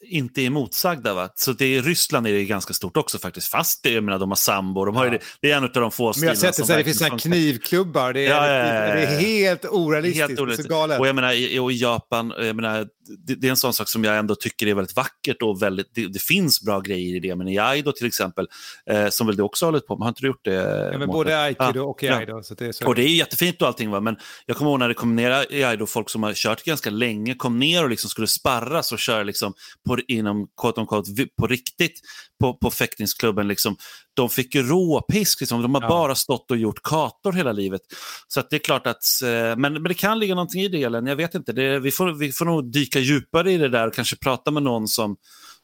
[0.01, 1.13] inte emotsagda.
[1.13, 1.29] Va?
[1.35, 4.31] Så det i Ryssland är det ganska stort också faktiskt, fast det, jag menar, de
[4.31, 4.85] har sambo.
[4.85, 5.11] De har ja.
[5.11, 8.13] det, det, är en av de få Men jag har sett det, det finns knivklubbar,
[8.13, 10.27] det är, ja, ja, det är helt orealistiskt.
[10.27, 10.69] Helt orealistiskt.
[10.69, 10.99] galet.
[10.99, 13.89] Och jag menar, i, och i Japan, jag menar, det, det, är en sån sak
[13.89, 17.19] som jag ändå tycker är väldigt vackert och väldigt, det, det finns bra grejer i
[17.19, 17.35] det.
[17.35, 18.47] Men i Aido till exempel,
[18.89, 20.89] eh, som väl du också har hållit på med, har inte du gjort det?
[20.91, 22.43] Ja, men både Aikido och i Aido.
[22.43, 22.87] Så det är så.
[22.87, 23.99] Och det är jättefint och allting, va?
[23.99, 26.89] men jag kommer ihåg när det kom ner i Aido, folk som har kört ganska
[26.89, 29.53] länge kom ner och liksom skulle sparras och köra liksom
[29.85, 32.01] på, inom quote on quote, på riktigt
[32.39, 33.47] på, på fäktningsklubben.
[33.47, 33.77] Liksom,
[34.13, 35.61] de fick ju råpisk, liksom.
[35.61, 35.87] de har ja.
[35.87, 37.81] bara stått och gjort kator hela livet.
[38.27, 41.07] Så det är klart att, eh, men, men det kan ligga någonting i det, Ellen.
[41.07, 41.53] jag vet inte.
[41.53, 44.63] Det, vi, får, vi får nog dyka djupare i det där och kanske prata med
[44.63, 45.17] någon som,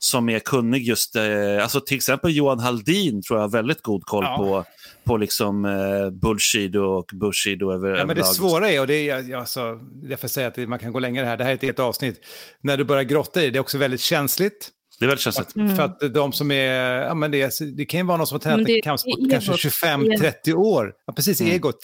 [0.04, 1.24] som är kunnig just, eh,
[1.62, 4.38] alltså till exempel Johan Haldin tror jag har väldigt god koll ja.
[4.38, 4.66] på,
[5.04, 9.36] på liksom eh, Bullshido och Bushido över ja, men Det svåra är, och det är,
[9.36, 11.80] alltså, jag får säga att man kan gå längre här, det här är ett helt
[11.80, 12.20] avsnitt,
[12.62, 14.70] när du börjar grotta i det, det är också väldigt känsligt.
[15.00, 15.56] Det är väldigt känsligt.
[15.56, 15.76] Mm.
[15.76, 18.40] För att de som är, ja men det, det kan ju vara någon som har
[18.40, 20.94] tränat i kampsport kanske 25-30 år.
[21.06, 21.54] Ja, precis, mm.
[21.54, 21.80] egot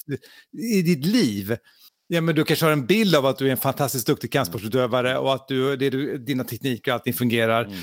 [0.73, 1.58] i ditt liv.
[2.08, 5.17] Ja, men du kanske har en bild av att du är en fantastiskt duktig kampsportsutövare
[5.17, 7.65] och att du, det du, dina tekniker och allting fungerar.
[7.65, 7.77] Mm.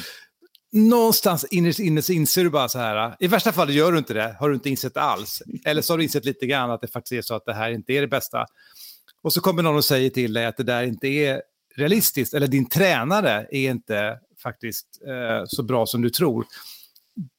[0.73, 4.15] Någonstans innerst inne så inser du bara så här, i värsta fall gör du inte
[4.15, 5.43] det, har du inte insett alls.
[5.65, 7.71] Eller så har du insett lite grann att det faktiskt är så att det här
[7.71, 8.47] inte är det bästa.
[9.23, 11.43] Och så kommer någon och säger till dig att det där inte är
[11.77, 16.47] realistiskt, eller din tränare är inte faktiskt eh, så bra som du tror.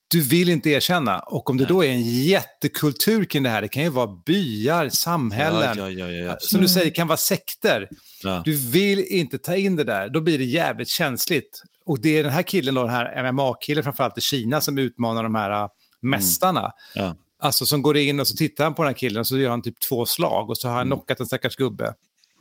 [0.09, 1.19] Du vill inte erkänna.
[1.19, 4.89] Och om det då är en jättekultur kring det här, det kan ju vara byar,
[4.89, 7.89] samhällen, ja, ja, ja, som du säger kan vara sekter.
[8.45, 11.63] Du vill inte ta in det där, då blir det jävligt känsligt.
[11.87, 15.23] Och det är den här killen, då, den här MMA-killen framförallt i Kina, som utmanar
[15.23, 15.69] de här uh,
[16.01, 16.71] mästarna.
[16.95, 17.15] Mm.
[17.39, 19.49] Alltså som går in och så tittar han på den här killen och så gör
[19.49, 20.97] han typ två slag och så har han mm.
[20.97, 21.93] knockat en stackars gubbe.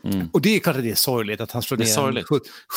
[0.05, 0.29] Mm.
[0.33, 2.25] Och det är klart att det är sorgligt att han slår ner en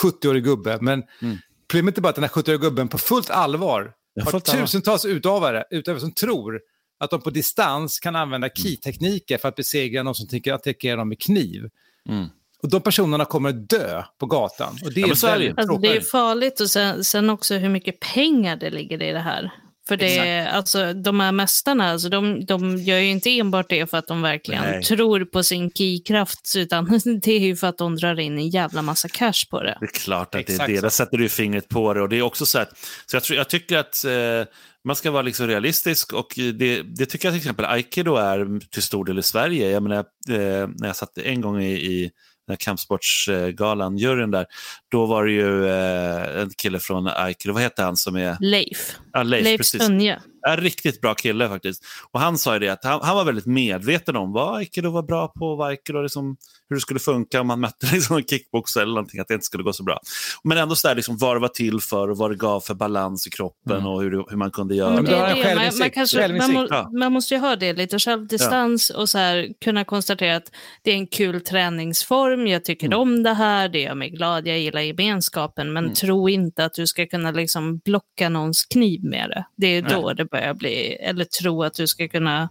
[0.03, 0.77] 70-årig gubbe.
[0.81, 1.37] Men mm.
[1.69, 5.99] Problemet är bara att den här 70-åriga gubben på fullt allvar har tusentals utövare, utövare
[5.99, 6.61] som tror
[6.99, 8.55] att de på distans kan använda mm.
[8.55, 11.69] key-tekniker för att besegra någon som tänker attackera dem med kniv.
[12.09, 12.27] Mm.
[12.63, 14.77] Och de personerna kommer dö på gatan.
[14.85, 17.99] Och det, är, ja, väldigt alltså, det är farligt och sen, sen, också hur mycket
[17.99, 19.51] pengar det ligger i det här.
[19.87, 23.97] För det, alltså, de här mästarna, alltså, de, de gör ju inte enbart det för
[23.97, 24.83] att de verkligen Nej.
[24.83, 26.85] tror på sin keykraft, utan
[27.23, 29.77] det är ju för att de drar in en jävla massa cash på det.
[29.79, 30.81] Det är klart att Exakt det är det.
[30.81, 32.01] Där sätter du fingret på det.
[32.01, 35.11] Och det är också så, att, så jag, tror, jag tycker att eh, man ska
[35.11, 39.19] vara liksom realistisk och det, det, tycker jag till exempel Aikido är till stor del
[39.19, 39.69] i Sverige.
[39.69, 39.97] Jag menar,
[40.29, 42.11] eh, när jag satt en gång i, i
[42.49, 44.45] den här kampsportsgalan, juryn där,
[44.91, 48.37] då var det ju eh, en kille från Aikido, vad heter han som är...
[48.39, 48.95] Leif.
[49.13, 50.19] Ja, Leif, Leif Sönje.
[50.47, 51.83] En riktigt bra kille faktiskt.
[52.11, 55.03] Och han sa ju det att han, han var väldigt medveten om vad aikido var
[55.03, 56.37] bra på, vad aikido liksom,
[56.69, 59.45] hur det skulle funka om man mötte liksom en kickboxare eller någonting, att det inte
[59.45, 59.99] skulle gå så bra.
[60.43, 62.73] Men ändå så där, liksom, vad det var till för och vad det gav för
[62.73, 63.85] balans i kroppen mm.
[63.85, 65.01] och hur, hur man kunde göra.
[65.01, 65.55] Det det.
[65.55, 66.89] Man, man, kanske, man, må, ja.
[66.99, 69.01] man, måste ju ha det, lite självdistans ja.
[69.01, 72.99] och så här, kunna konstatera att det är en kul träningsform, jag tycker mm.
[72.99, 75.95] om det här, det gör mig glad, jag gillar gemenskapen, men mm.
[75.95, 79.45] tro inte att du ska kunna liksom blocka någons kniv med det.
[79.57, 80.15] Det är då Nej.
[80.15, 82.49] det börjar bli, eller tro att du ska kunna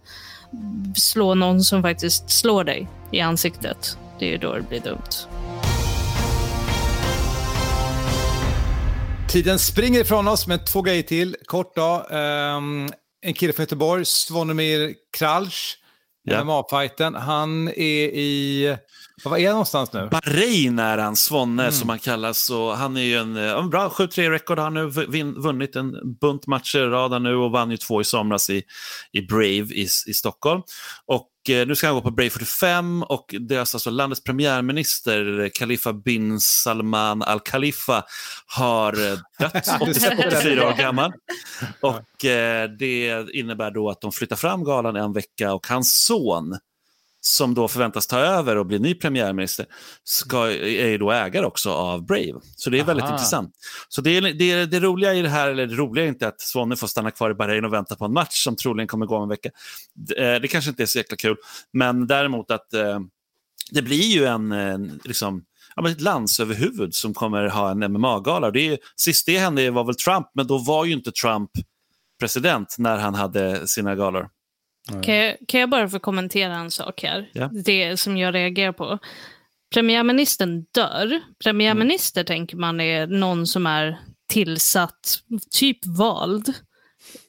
[0.95, 3.97] slå någon som faktiskt slår dig i ansiktet.
[4.19, 5.27] Det är ju då det blir dumt.
[9.29, 11.35] Tiden springer ifrån oss, men två grejer till.
[11.45, 12.07] Kort då.
[12.09, 12.89] Um,
[13.21, 15.51] en kille från Göteborg, Svonomir Kralj,
[16.31, 16.45] yeah.
[16.45, 17.15] MMA-fighten.
[17.15, 18.77] Han är i
[19.23, 20.07] var är han någonstans nu?
[20.11, 21.73] Bahrain är han, Svonne mm.
[21.73, 22.49] som han kallas.
[22.49, 26.47] Och han är ju en, en bra 7-3 rekord, han har nu vunnit en bunt
[26.47, 28.63] matcher i rad nu och vann ju två i somras i,
[29.11, 30.61] i Brave i, i Stockholm.
[31.05, 36.39] Och nu ska han gå på Brave 45 och deras, alltså, landets premiärminister Khalifa bin
[36.39, 38.03] Salman al Khalifa
[38.45, 41.13] har eh, dött, 84 år gammal.
[41.81, 46.57] Och eh, det innebär då att de flyttar fram galan en vecka och hans son
[47.21, 49.65] som då förväntas ta över och bli ny premiärminister,
[50.03, 52.39] ska, är ju då ägare också av Brave.
[52.55, 53.55] Så det är väldigt intressant.
[53.89, 56.41] Så det, är, det, det roliga i det här, eller det roliga är inte att
[56.41, 59.15] Svonne får stanna kvar i Bahrain och vänta på en match som troligen kommer gå
[59.15, 59.49] om en vecka.
[59.93, 61.37] Det, eh, det kanske inte är så jäkla kul,
[61.73, 62.99] men däremot att eh,
[63.71, 65.43] det blir ju en, en liksom,
[65.75, 68.51] ja, ett landsöverhuvud som kommer ha en MMA-gala.
[68.51, 71.51] Det sist det hände var väl Trump, men då var ju inte Trump
[72.19, 74.29] president när han hade sina galor.
[75.03, 77.29] Kan jag, kan jag bara få kommentera en sak här?
[77.33, 77.49] Ja.
[77.65, 78.99] Det som jag reagerar på.
[79.73, 81.21] Premiärministern dör.
[81.43, 85.19] Premiärminister tänker man är någon som är tillsatt,
[85.51, 86.53] typ vald.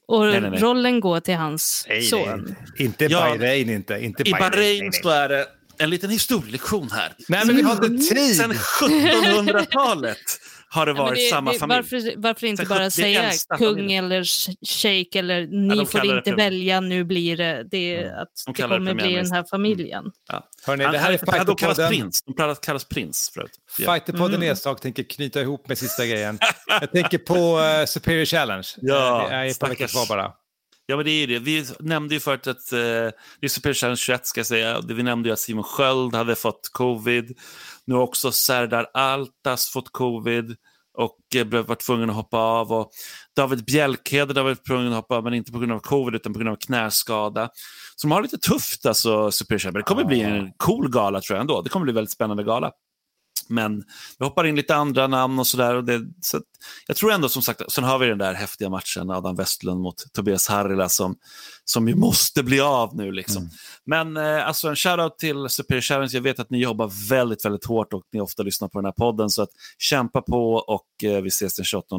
[0.09, 0.61] Och Nej, nej, nej.
[0.61, 2.45] rollen går till hans Nej, son.
[2.47, 2.57] nej,
[2.87, 3.21] inte Ja.
[3.21, 3.99] Bahrain inte.
[4.05, 5.47] inte I Bahrain, så är det
[5.79, 7.13] en liten historielektion här.
[7.29, 8.37] Nej, men vi har inte tid.
[8.37, 10.19] Sen 1700-talet
[10.73, 11.77] har det Ja, varit det- samma det- familj.
[11.77, 13.97] Varför, varför inte Sen bara 71 säga kung familj.
[13.97, 14.25] eller
[14.67, 18.63] shejk eller ni de får inte välja, nu blir det, det är att De det
[18.63, 20.05] kommer bli den här familjen.
[20.29, 20.49] Ja.
[20.67, 21.89] Hörrni, det här är han, de kallas Fighterpodden.
[21.89, 22.23] prins.
[22.27, 23.51] De kallas, prins förut.
[23.79, 23.93] Ja.
[23.95, 26.39] Fighterpodden Nedslag tänker knyta ihop med sista grejen.
[26.81, 28.67] Jag tänker på eh, Superior Challenge.
[28.77, 30.33] Ja, Eh, det är ett par veckor kvar bara.
[30.87, 31.39] ja, men det är ju det.
[31.39, 34.81] Vi nämnde ju förut att uh, det är Super Challenge 21 ska jag säga.
[34.89, 37.39] Vi nämnde ju att Simon Sköld hade fått covid.
[37.91, 40.57] Nu har också Serdar Altas fått covid
[40.99, 42.73] och eh, blev- varit tvungen att hoppa av.
[42.73, 42.91] Och
[43.37, 46.33] David Bjälkhed har varit tvungen att hoppa av, men inte på grund av covid utan
[46.33, 47.51] på grund av knäskada.
[47.97, 49.73] Så de har lite tufft, alltså, Super.
[49.73, 51.63] Det kommer bli en cool gala tror jag ändå.
[51.63, 52.71] Det kommer bli en väldigt spännande gala.
[53.51, 53.85] Men
[54.19, 56.03] vi hoppar in lite andra namn och sådär.
[56.21, 56.43] Så att
[56.87, 60.13] jag tror ändå som sagt, sen har vi den där häftiga matchen, Adam Westlund mot
[60.13, 61.17] Tobias Harila som,
[61.65, 63.13] som ju måste bli av nu.
[63.13, 63.51] Liksom.
[63.87, 66.11] Men eh, alltså en shoutout till Superior Challenge.
[66.13, 68.93] Jag vet att ni jobbar väldigt, väldigt hårt och ni ofta lyssnar på den här
[68.93, 69.31] podden.
[69.31, 71.97] Så att kämpa på och eh, vi ses den 28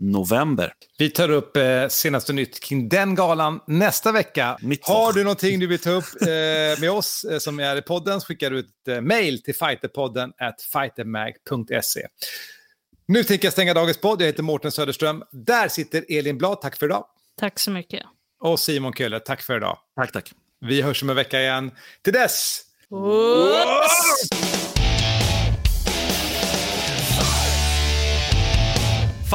[0.00, 0.72] november.
[0.98, 4.58] Vi tar upp eh, senaste nytt kring den galan nästa vecka.
[4.60, 7.82] Mitt Har du någonting du vill ta upp eh, med oss eh, som är i
[7.82, 12.06] podden så skickar du ett eh, mail till fighterpodden at fightermag.se.
[13.06, 14.22] Nu tänker jag stänga dagens podd.
[14.22, 15.22] Jag heter Mårten Söderström.
[15.32, 16.60] Där sitter Elin Blad.
[16.60, 17.04] Tack för idag.
[17.40, 18.02] Tack så mycket.
[18.40, 19.20] Och Simon Kölle.
[19.20, 19.78] Tack för idag.
[19.96, 20.32] Tack, tack.
[20.60, 21.70] Vi hörs om en vecka igen.
[22.02, 22.62] Till dess!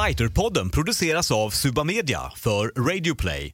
[0.08, 3.54] Fighterpodden produceras av Suba Media för Radio Play.